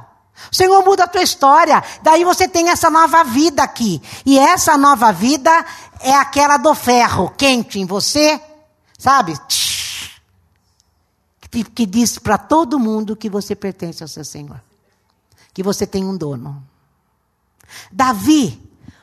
O 0.51 0.57
Senhor 0.57 0.83
muda 0.83 1.05
a 1.05 1.09
tua 1.09 1.23
história. 1.23 1.85
Daí 2.01 2.25
você 2.25 2.49
tem 2.49 2.71
essa 2.71 2.89
nova 2.89 3.23
vida 3.23 3.63
aqui. 3.63 4.01
E 4.25 4.39
essa 4.39 4.79
nova 4.79 5.13
vida 5.13 5.63
é 6.01 6.15
aquela 6.15 6.57
do 6.57 6.75
ferro 6.75 7.35
quente 7.37 7.79
em 7.79 7.85
você, 7.85 8.41
sabe? 8.99 9.39
Que, 11.53 11.85
diz 11.85 12.19
para 12.19 12.39
todo 12.39 12.79
mundo 12.79 13.15
que 13.15 13.29
você 13.29 13.55
pertence 13.55 14.03
ao 14.03 14.09
seu 14.09 14.25
Senhor. 14.25 14.61
Que 15.53 15.63
você 15.63 15.87
tem 15.87 16.05
um 16.05 16.17
dono. 16.17 16.63
Davi, 17.91 18.59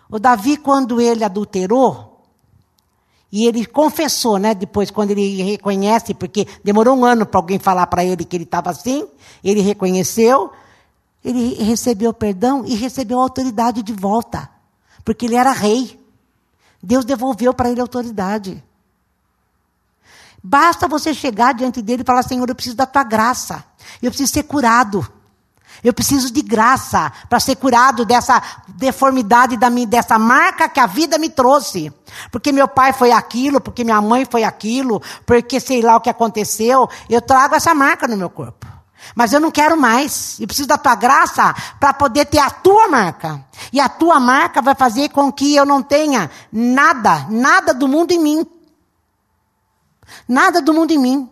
o 0.10 0.18
Davi, 0.18 0.58
quando 0.58 1.00
ele 1.00 1.24
adulterou, 1.24 2.10
e 3.32 3.46
ele 3.46 3.66
confessou, 3.66 4.40
né? 4.40 4.56
Depois, 4.56 4.90
quando 4.90 5.12
ele 5.12 5.44
reconhece, 5.44 6.16
porque 6.16 6.48
demorou 6.64 6.98
um 6.98 7.06
ano 7.06 7.26
para 7.26 7.40
alguém 7.40 7.60
falar 7.60 7.86
para 7.86 8.04
ele 8.04 8.26
que 8.26 8.36
ele 8.36 8.44
estava 8.44 8.72
assim, 8.72 9.08
ele 9.44 9.62
reconheceu, 9.62 10.52
ele 11.24 11.54
recebeu 11.64 12.12
perdão 12.12 12.66
e 12.66 12.74
recebeu 12.74 13.20
a 13.20 13.24
autoridade 13.24 13.84
de 13.84 13.94
volta, 13.94 14.50
porque 15.06 15.28
ele 15.28 15.36
era 15.36 15.52
rei. 15.52 16.00
Deus 16.82 17.06
devolveu 17.06 17.54
para 17.54 17.70
ele 17.70 17.80
a 17.80 17.84
autoridade. 17.84 18.64
Basta 20.44 20.88
você 20.88 21.14
chegar 21.14 21.54
diante 21.54 21.82
dele 21.82 22.04
e 22.04 22.06
falar: 22.06 22.24
Senhor, 22.24 22.48
eu 22.48 22.56
preciso 22.56 22.76
da 22.76 22.86
tua 22.86 23.04
graça. 23.04 23.64
Eu 24.02 24.12
preciso 24.12 24.34
ser 24.34 24.44
curado. 24.44 25.08
Eu 25.84 25.94
preciso 25.94 26.32
de 26.32 26.42
graça 26.42 27.12
para 27.30 27.40
ser 27.40 27.56
curado 27.56 28.04
dessa 28.04 28.42
deformidade, 28.68 29.56
da 29.56 29.70
minha, 29.70 29.88
dessa 29.88 30.20
marca 30.20 30.68
que 30.68 30.80
a 30.80 30.86
vida 30.86 31.18
me 31.18 31.30
trouxe. 31.30 31.92
Porque 32.32 32.52
meu 32.52 32.68
pai 32.68 32.92
foi 32.92 33.12
aquilo, 33.12 33.62
porque 33.62 33.84
minha 33.84 34.02
mãe 34.02 34.26
foi 34.30 34.44
aquilo, 34.44 35.02
porque 35.26 35.60
sei 35.60 35.82
lá 35.82 35.96
o 35.96 36.02
que 36.02 36.10
aconteceu. 36.10 36.90
Eu 37.10 37.22
trago 37.22 37.56
essa 37.56 37.74
marca 37.74 38.08
no 38.08 38.18
meu 38.18 38.30
corpo. 38.30 38.68
Mas 39.16 39.32
eu 39.32 39.40
não 39.40 39.50
quero 39.50 39.80
mais. 39.80 40.38
Eu 40.40 40.48
preciso 40.48 40.68
da 40.68 40.78
tua 40.78 40.96
graça 40.96 41.56
para 41.80 41.94
poder 41.94 42.26
ter 42.26 42.40
a 42.40 42.50
tua 42.50 42.90
marca. 42.90 43.44
E 43.72 43.80
a 43.80 43.88
tua 43.88 44.20
marca 44.20 44.62
vai 44.62 44.76
fazer 44.76 45.10
com 45.10 45.32
que 45.32 45.56
eu 45.56 45.66
não 45.66 45.82
tenha 45.82 46.30
nada, 46.52 47.26
nada 47.30 47.74
do 47.74 47.88
mundo 47.88 48.12
em 48.12 48.20
mim. 48.20 48.48
Nada 50.28 50.62
do 50.62 50.74
mundo 50.74 50.92
em 50.92 50.98
mim. 50.98 51.30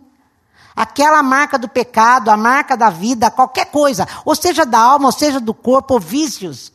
Aquela 0.74 1.22
marca 1.22 1.58
do 1.58 1.68
pecado, 1.68 2.30
a 2.30 2.36
marca 2.36 2.76
da 2.76 2.88
vida, 2.88 3.30
qualquer 3.30 3.66
coisa, 3.66 4.06
ou 4.24 4.34
seja 4.34 4.64
da 4.64 4.78
alma, 4.78 5.06
ou 5.06 5.12
seja 5.12 5.40
do 5.40 5.52
corpo, 5.52 5.94
ou 5.94 6.00
vícios. 6.00 6.72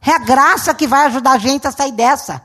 É 0.00 0.12
a 0.12 0.18
graça 0.18 0.74
que 0.74 0.86
vai 0.86 1.06
ajudar 1.06 1.32
a 1.32 1.38
gente 1.38 1.66
a 1.66 1.72
sair 1.72 1.92
dessa. 1.92 2.42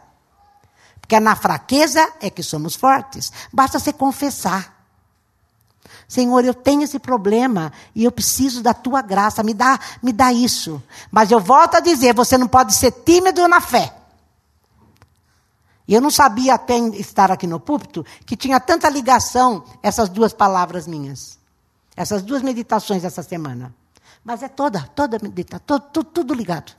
Porque 1.00 1.16
é 1.16 1.20
na 1.20 1.36
fraqueza 1.36 2.06
é 2.20 2.30
que 2.30 2.44
somos 2.44 2.76
fortes. 2.76 3.32
Basta 3.54 3.80
você 3.80 3.94
confessar. 3.94 4.78
Senhor, 6.08 6.44
eu 6.46 6.54
tenho 6.54 6.84
esse 6.84 7.00
problema 7.00 7.72
e 7.94 8.06
eu 8.06 8.12
preciso 8.12 8.62
da 8.62 8.74
tua 8.74 9.02
graça, 9.02 9.44
me 9.44 9.54
dá, 9.54 9.80
me 10.02 10.14
dá 10.14 10.32
isso. 10.32 10.82
Mas 11.12 11.32
eu 11.32 11.40
volto 11.40 11.76
a 11.76 11.80
dizer, 11.80 12.14
você 12.14 12.38
não 12.38 12.48
pode 12.48 12.74
ser 12.74 12.92
tímido 12.92 13.46
na 13.48 13.60
fé. 13.60 13.94
E 15.88 15.94
eu 15.94 16.02
não 16.02 16.12
sabia 16.12 16.56
até 16.56 16.78
estar 16.78 17.32
aqui 17.32 17.48
no 17.48 17.60
púlpito 17.60 18.06
que 18.26 18.36
tinha 18.36 18.60
tanta 18.60 18.90
ligação 18.90 19.64
essas 19.82 20.10
duas 20.10 20.34
palavras 20.34 20.86
minhas. 20.86 21.40
Essas 21.96 22.22
duas 22.22 22.42
meditações 22.42 23.04
essa 23.04 23.24
semana. 23.24 23.74
Mas 24.24 24.44
é 24.44 24.50
toda, 24.50 24.82
toda 24.94 25.18
meditação, 25.22 25.80
tudo, 25.80 26.04
tudo 26.04 26.34
ligado. 26.34 26.74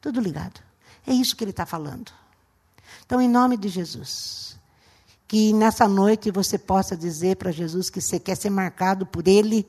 Tudo 0.00 0.20
ligado. 0.20 0.60
É 1.06 1.12
isso 1.12 1.34
que 1.34 1.42
ele 1.42 1.52
está 1.52 1.64
falando. 1.64 2.12
Então, 3.06 3.20
em 3.20 3.28
nome 3.28 3.56
de 3.56 3.68
Jesus, 3.68 4.58
que 5.26 5.52
nessa 5.52 5.88
noite 5.88 6.30
você 6.30 6.58
possa 6.58 6.96
dizer 6.96 7.36
para 7.36 7.50
Jesus 7.50 7.88
que 7.88 8.00
você 8.00 8.20
quer 8.20 8.36
ser 8.36 8.50
marcado 8.50 9.06
por 9.06 9.26
Ele 9.26 9.66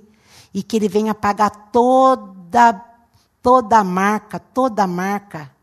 e 0.54 0.62
que 0.62 0.76
Ele 0.76 0.90
venha 0.90 1.16
pagar 1.16 1.50
toda, 1.72 2.74
toda 3.42 3.80
a 3.80 3.84
marca, 3.84 4.38
toda 4.38 4.84
a 4.84 4.88
marca 4.88 5.55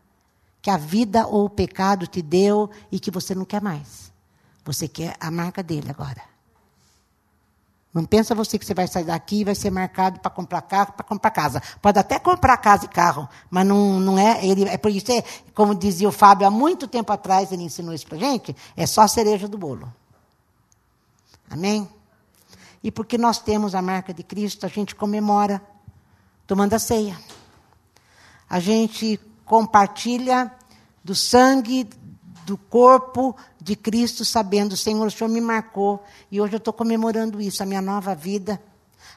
que 0.63 0.69
a 0.69 0.77
vida 0.77 1.27
ou 1.27 1.43
o 1.45 1.49
pecado 1.49 2.07
te 2.07 2.21
deu 2.21 2.69
e 2.89 2.97
que 2.97 3.11
você 3.11 3.35
não 3.35 3.43
quer 3.43 3.61
mais. 3.61 4.13
Você 4.63 4.87
quer 4.87 5.17
a 5.19 5.29
marca 5.29 5.61
dele 5.61 5.89
agora. 5.89 6.21
Não 7.93 8.05
pensa 8.05 8.33
você 8.33 8.57
que 8.57 8.65
você 8.65 8.73
vai 8.73 8.87
sair 8.87 9.03
daqui 9.03 9.41
e 9.41 9.43
vai 9.43 9.55
ser 9.55 9.69
marcado 9.69 10.21
para 10.21 10.31
comprar 10.31 10.61
carro, 10.61 10.93
para 10.93 11.03
comprar 11.03 11.31
casa. 11.31 11.61
Pode 11.81 11.99
até 11.99 12.17
comprar 12.17 12.55
casa 12.57 12.85
e 12.85 12.87
carro, 12.87 13.27
mas 13.51 13.67
não, 13.67 13.99
não 13.99 14.17
é. 14.17 14.43
Ele, 14.43 14.63
é 14.63 14.77
por 14.77 14.89
isso, 14.89 15.11
é, 15.11 15.21
como 15.53 15.75
dizia 15.75 16.07
o 16.07 16.13
Fábio 16.13 16.47
há 16.47 16.49
muito 16.49 16.87
tempo 16.87 17.11
atrás, 17.11 17.51
ele 17.51 17.63
ensinou 17.63 17.93
isso 17.93 18.07
para 18.07 18.17
gente, 18.17 18.55
é 18.77 18.87
só 18.87 19.01
a 19.01 19.07
cereja 19.09 19.49
do 19.49 19.57
bolo. 19.57 19.93
Amém? 21.49 21.89
E 22.81 22.89
porque 22.89 23.17
nós 23.17 23.37
temos 23.37 23.75
a 23.75 23.81
marca 23.81 24.13
de 24.13 24.23
Cristo, 24.23 24.65
a 24.65 24.69
gente 24.69 24.95
comemora 24.95 25.61
tomando 26.47 26.73
a 26.73 26.79
ceia. 26.79 27.19
A 28.49 28.61
gente 28.61 29.19
compartilha 29.45 30.51
do 31.03 31.13
sangue 31.13 31.89
do 32.45 32.57
corpo 32.57 33.35
de 33.61 33.75
Cristo, 33.75 34.25
sabendo, 34.25 34.75
Senhor, 34.75 35.07
o 35.07 35.11
Senhor 35.11 35.29
me 35.29 35.41
marcou 35.41 36.03
e 36.31 36.41
hoje 36.41 36.53
eu 36.53 36.57
estou 36.57 36.73
comemorando 36.73 37.41
isso, 37.41 37.63
a 37.63 37.65
minha 37.65 37.81
nova 37.81 38.13
vida, 38.13 38.61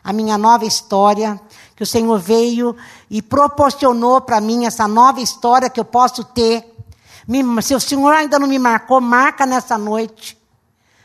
a 0.03 0.13
minha 0.13 0.39
nova 0.39 0.65
história, 0.65 1.41
que 1.75 1.83
o 1.83 1.87
Senhor 1.87 2.19
veio 2.19 2.77
e 3.11 3.21
proporcionou 3.21 4.21
para 4.21 4.41
mim 4.41 4.65
essa 4.65 4.87
nova 4.87 5.21
história 5.21 5.69
que 5.69 5.81
eu 5.81 5.85
posso 5.85 6.23
ter. 6.23 6.73
Me, 7.27 7.43
se 7.63 7.75
o 7.75 7.81
Senhor 7.81 8.13
ainda 8.13 8.39
não 8.39 8.47
me 8.47 8.59
marcou, 8.59 9.01
marca 9.01 9.45
nessa 9.45 9.77
noite, 9.77 10.39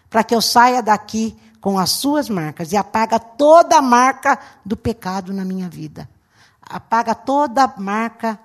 para 0.08 0.24
que 0.24 0.36
eu 0.36 0.42
saia 0.42 0.84
daqui 0.84 1.36
com 1.60 1.80
as 1.80 1.92
suas 1.92 2.30
marcas 2.30 2.72
e 2.72 2.78
apaga 2.78 3.20
toda 3.20 3.78
a 3.78 3.82
marca 3.82 4.38
do 4.64 4.78
pecado 4.78 5.34
na 5.34 5.44
minha 5.44 5.68
vida. 5.68 6.08
Apaga 6.62 7.16
toda 7.16 7.64
a 7.64 7.74
marca 7.80 8.40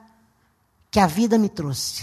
que 0.97 1.01
a 1.01 1.07
vida 1.07 1.37
me 1.37 1.51
trouxe. 1.51 2.03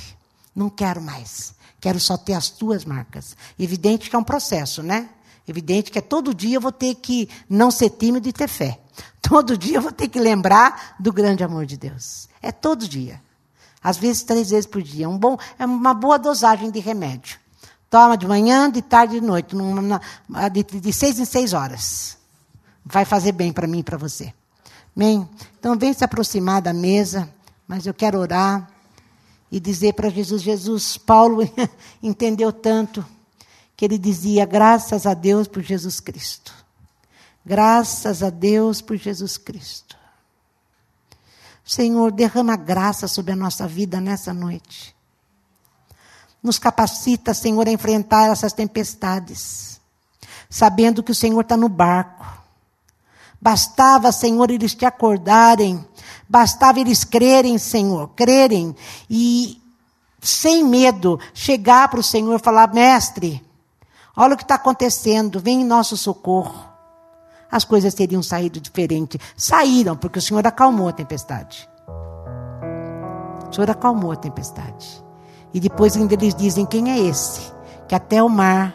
Não 0.55 0.69
quero 0.69 1.01
mais. 1.01 1.55
Quero 1.81 1.99
só 1.99 2.15
ter 2.15 2.33
as 2.33 2.49
tuas 2.51 2.85
marcas. 2.85 3.35
Evidente 3.57 4.07
que 4.07 4.15
é 4.15 4.19
um 4.19 4.23
processo, 4.23 4.83
né? 4.83 5.09
Evidente 5.47 5.89
que 5.89 5.97
é 5.97 6.01
todo 6.01 6.31
dia 6.31 6.57
eu 6.57 6.61
vou 6.61 6.71
ter 6.71 6.93
que 6.93 7.27
não 7.49 7.71
ser 7.71 7.89
tímido 7.89 8.29
e 8.29 8.31
ter 8.31 8.47
fé. 8.47 8.79
Todo 9.19 9.57
dia 9.57 9.77
eu 9.77 9.81
vou 9.81 9.91
ter 9.91 10.07
que 10.09 10.19
lembrar 10.19 10.95
do 10.99 11.11
grande 11.11 11.43
amor 11.43 11.65
de 11.65 11.75
Deus. 11.75 12.29
É 12.39 12.51
todo 12.51 12.87
dia. 12.87 13.19
Às 13.81 13.97
vezes 13.97 14.21
três 14.21 14.51
vezes 14.51 14.67
por 14.67 14.83
dia. 14.83 15.09
Um 15.09 15.17
bom, 15.17 15.39
é 15.57 15.65
uma 15.65 15.95
boa 15.95 16.19
dosagem 16.19 16.69
de 16.69 16.79
remédio. 16.79 17.39
Toma 17.89 18.15
de 18.15 18.27
manhã, 18.27 18.69
de 18.69 18.83
tarde 18.83 19.17
e 19.17 19.19
de 19.19 19.25
noite, 19.25 19.55
numa, 19.55 19.99
de, 20.51 20.61
de 20.61 20.93
seis 20.93 21.17
em 21.17 21.25
seis 21.25 21.51
horas. 21.51 22.15
Vai 22.85 23.05
fazer 23.05 23.31
bem 23.31 23.51
para 23.51 23.65
mim 23.65 23.79
e 23.79 23.83
para 23.83 23.97
você. 23.97 24.31
Amém? 24.95 25.27
Então, 25.59 25.75
vem 25.75 25.93
se 25.93 26.03
aproximar 26.03 26.61
da 26.61 26.73
mesa, 26.73 27.27
mas 27.67 27.87
eu 27.87 27.93
quero 27.95 28.19
orar 28.19 28.71
e 29.53 29.59
dizer 29.59 29.93
para 29.93 30.09
Jesus: 30.09 30.41
Jesus, 30.41 30.97
Paulo 30.97 31.47
entendeu 32.01 32.51
tanto 32.51 33.05
que 33.77 33.85
ele 33.85 33.99
dizia: 33.99 34.47
graças 34.47 35.05
a 35.05 35.13
Deus 35.13 35.47
por 35.47 35.61
Jesus 35.61 35.99
Cristo. 35.99 36.51
Graças 37.45 38.23
a 38.23 38.31
Deus 38.31 38.81
por 38.81 38.97
Jesus 38.97 39.37
Cristo. 39.37 39.95
Senhor, 41.63 42.11
derrama 42.11 42.55
graça 42.55 43.07
sobre 43.07 43.33
a 43.33 43.35
nossa 43.35 43.67
vida 43.67 44.01
nessa 44.01 44.33
noite. 44.33 44.95
Nos 46.41 46.57
capacita, 46.57 47.31
Senhor, 47.31 47.67
a 47.67 47.71
enfrentar 47.71 48.31
essas 48.31 48.53
tempestades, 48.53 49.79
sabendo 50.49 51.03
que 51.03 51.11
o 51.11 51.15
Senhor 51.15 51.41
está 51.41 51.55
no 51.55 51.69
barco. 51.69 52.25
Bastava, 53.39 54.11
Senhor, 54.11 54.49
eles 54.49 54.73
te 54.73 54.85
acordarem, 54.85 55.85
bastava 56.27 56.79
eles 56.79 57.03
crerem, 57.03 57.57
Senhor, 57.57 58.09
crerem 58.15 58.75
e, 59.09 59.61
sem 60.21 60.63
medo, 60.63 61.19
chegar 61.33 61.87
para 61.87 61.99
o 61.99 62.03
Senhor 62.03 62.35
e 62.35 62.43
falar: 62.43 62.73
Mestre, 62.73 63.43
olha 64.15 64.33
o 64.33 64.37
que 64.37 64.43
está 64.43 64.55
acontecendo, 64.55 65.39
vem 65.39 65.61
em 65.61 65.65
nosso 65.65 65.95
socorro. 65.97 66.73
As 67.51 67.63
coisas 67.63 67.93
teriam 67.93 68.23
saído 68.23 68.59
diferente. 68.59 69.19
Saíram, 69.37 69.95
porque 69.95 70.17
o 70.17 70.21
Senhor 70.21 70.45
acalmou 70.47 70.89
a 70.89 70.91
tempestade. 70.91 71.69
O 73.47 73.53
Senhor 73.53 73.69
acalmou 73.69 74.11
a 74.11 74.15
tempestade. 74.15 75.03
E 75.53 75.59
depois 75.59 75.95
ainda 75.95 76.15
eles 76.15 76.33
dizem: 76.33 76.65
Quem 76.65 76.89
é 76.89 76.97
esse? 76.97 77.53
Que 77.87 77.93
até 77.93 78.23
o 78.23 78.29
mar 78.29 78.73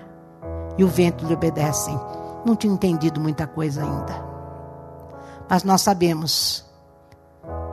e 0.78 0.84
o 0.84 0.88
vento 0.88 1.26
lhe 1.26 1.34
obedecem. 1.34 1.98
Não 2.46 2.54
tinha 2.54 2.72
entendido 2.72 3.20
muita 3.20 3.48
coisa 3.48 3.82
ainda. 3.82 4.24
Mas 5.50 5.64
nós 5.64 5.82
sabemos 5.82 6.64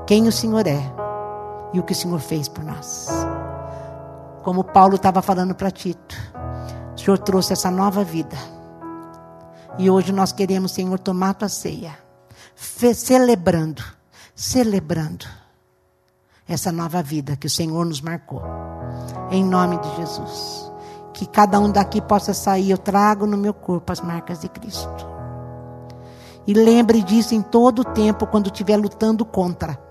quem 0.06 0.28
o 0.28 0.32
Senhor 0.32 0.68
é 0.68 0.82
e 1.74 1.80
o 1.80 1.84
que 1.84 1.94
o 1.94 1.96
Senhor 1.96 2.20
fez 2.20 2.48
por 2.48 2.64
nós. 2.64 3.08
Como 4.44 4.64
Paulo 4.64 4.96
estava 4.96 5.22
falando 5.22 5.56
para 5.56 5.72
Tito, 5.72 6.16
o 6.96 7.00
Senhor 7.00 7.18
trouxe 7.18 7.54
essa 7.54 7.72
nova 7.72 8.04
vida. 8.04 8.38
E 9.78 9.90
hoje 9.90 10.12
nós 10.12 10.32
queremos, 10.32 10.72
Senhor, 10.72 11.00
tomar 11.00 11.34
tua 11.34 11.50
ceia, 11.50 11.98
celebrando, 12.56 13.84
celebrando 14.36 15.26
essa 16.48 16.72
nova 16.72 17.02
vida 17.02 17.36
que 17.36 17.48
o 17.48 17.50
Senhor 17.50 17.84
nos 17.86 18.00
marcou. 18.00 18.42
Em 19.32 19.44
nome 19.44 19.78
de 19.80 19.96
Jesus. 19.96 20.72
Que 21.14 21.26
cada 21.26 21.60
um 21.60 21.72
daqui 21.72 22.00
possa 22.00 22.34
sair. 22.34 22.70
Eu 22.70 22.78
trago 22.78 23.26
no 23.26 23.36
meu 23.36 23.54
corpo 23.54 23.92
as 23.92 24.02
marcas 24.02 24.42
de 24.42 24.50
Cristo. 24.50 25.16
E 26.46 26.54
lembre 26.54 27.02
disso 27.02 27.34
em 27.34 27.42
todo 27.42 27.80
o 27.80 27.86
tempo, 27.86 28.28
quando 28.28 28.48
estiver 28.48 28.78
lutando 28.78 29.26
contra. 29.26 29.85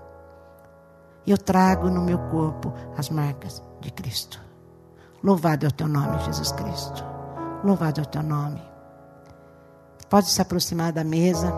Eu 1.27 1.37
trago 1.37 1.89
no 1.89 2.01
meu 2.01 2.19
corpo 2.29 2.71
as 2.97 3.09
marcas 3.09 3.61
de 3.81 3.91
Cristo. 3.91 4.39
Louvado 5.23 5.65
é 5.65 5.69
o 5.69 5.71
teu 5.71 5.87
nome, 5.87 6.19
Jesus 6.23 6.51
Cristo. 6.51 7.03
Louvado 7.63 7.99
é 7.99 8.03
o 8.03 8.07
teu 8.07 8.21
nome. 8.21 8.61
Pode 10.07 10.29
se 10.29 10.39
aproximar 10.39 10.91
da 10.91 11.03
mesa. 11.03 11.51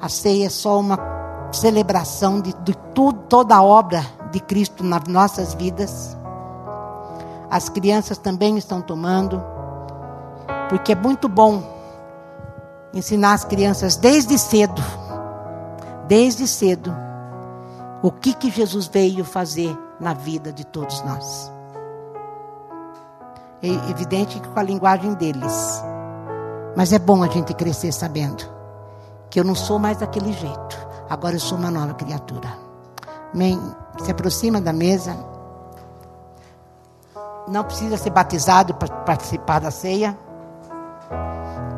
A 0.00 0.08
ceia 0.08 0.46
é 0.46 0.50
só 0.50 0.78
uma 0.78 0.96
celebração 1.52 2.40
de, 2.40 2.54
de 2.62 2.74
tudo, 2.94 3.18
toda 3.28 3.56
a 3.56 3.62
obra 3.62 4.04
de 4.30 4.38
Cristo 4.38 4.84
nas 4.84 5.04
nossas 5.08 5.54
vidas. 5.54 6.16
As 7.50 7.68
crianças 7.68 8.16
também 8.16 8.56
estão 8.56 8.80
tomando, 8.80 9.42
porque 10.68 10.92
é 10.92 10.94
muito 10.94 11.28
bom 11.28 11.62
ensinar 12.94 13.32
as 13.32 13.44
crianças 13.44 13.96
desde 13.96 14.38
cedo, 14.38 14.80
desde 16.06 16.46
cedo, 16.46 16.94
o 18.02 18.10
que 18.10 18.32
que 18.32 18.50
Jesus 18.50 18.86
veio 18.86 19.24
fazer 19.24 19.76
na 19.98 20.14
vida 20.14 20.52
de 20.52 20.64
todos 20.64 21.02
nós. 21.02 21.52
É 23.62 23.68
evidente 23.90 24.40
que 24.40 24.48
com 24.48 24.58
a 24.58 24.62
linguagem 24.62 25.12
deles. 25.14 25.82
Mas 26.74 26.92
é 26.92 26.98
bom 26.98 27.22
a 27.22 27.28
gente 27.28 27.52
crescer 27.52 27.92
sabendo 27.92 28.42
que 29.28 29.38
eu 29.38 29.44
não 29.44 29.54
sou 29.54 29.78
mais 29.78 29.98
daquele 29.98 30.32
jeito. 30.32 30.88
Agora 31.10 31.36
eu 31.36 31.40
sou 31.40 31.58
uma 31.58 31.70
nova 31.70 31.92
criatura. 31.94 32.48
Amém? 33.34 33.60
Se 34.02 34.10
aproxima 34.10 34.60
da 34.60 34.72
mesa. 34.72 35.14
Não 37.46 37.64
precisa 37.64 37.96
ser 37.96 38.10
batizado 38.10 38.74
para 38.74 38.88
participar 38.88 39.60
da 39.60 39.70
ceia. 39.70 40.16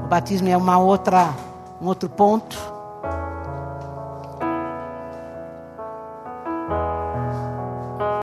O 0.05 0.09
batismo 0.09 0.49
é 0.49 0.57
uma 0.57 0.79
outra, 0.79 1.35
um 1.81 1.87
outro 1.87 2.09
ponto. 2.09 2.72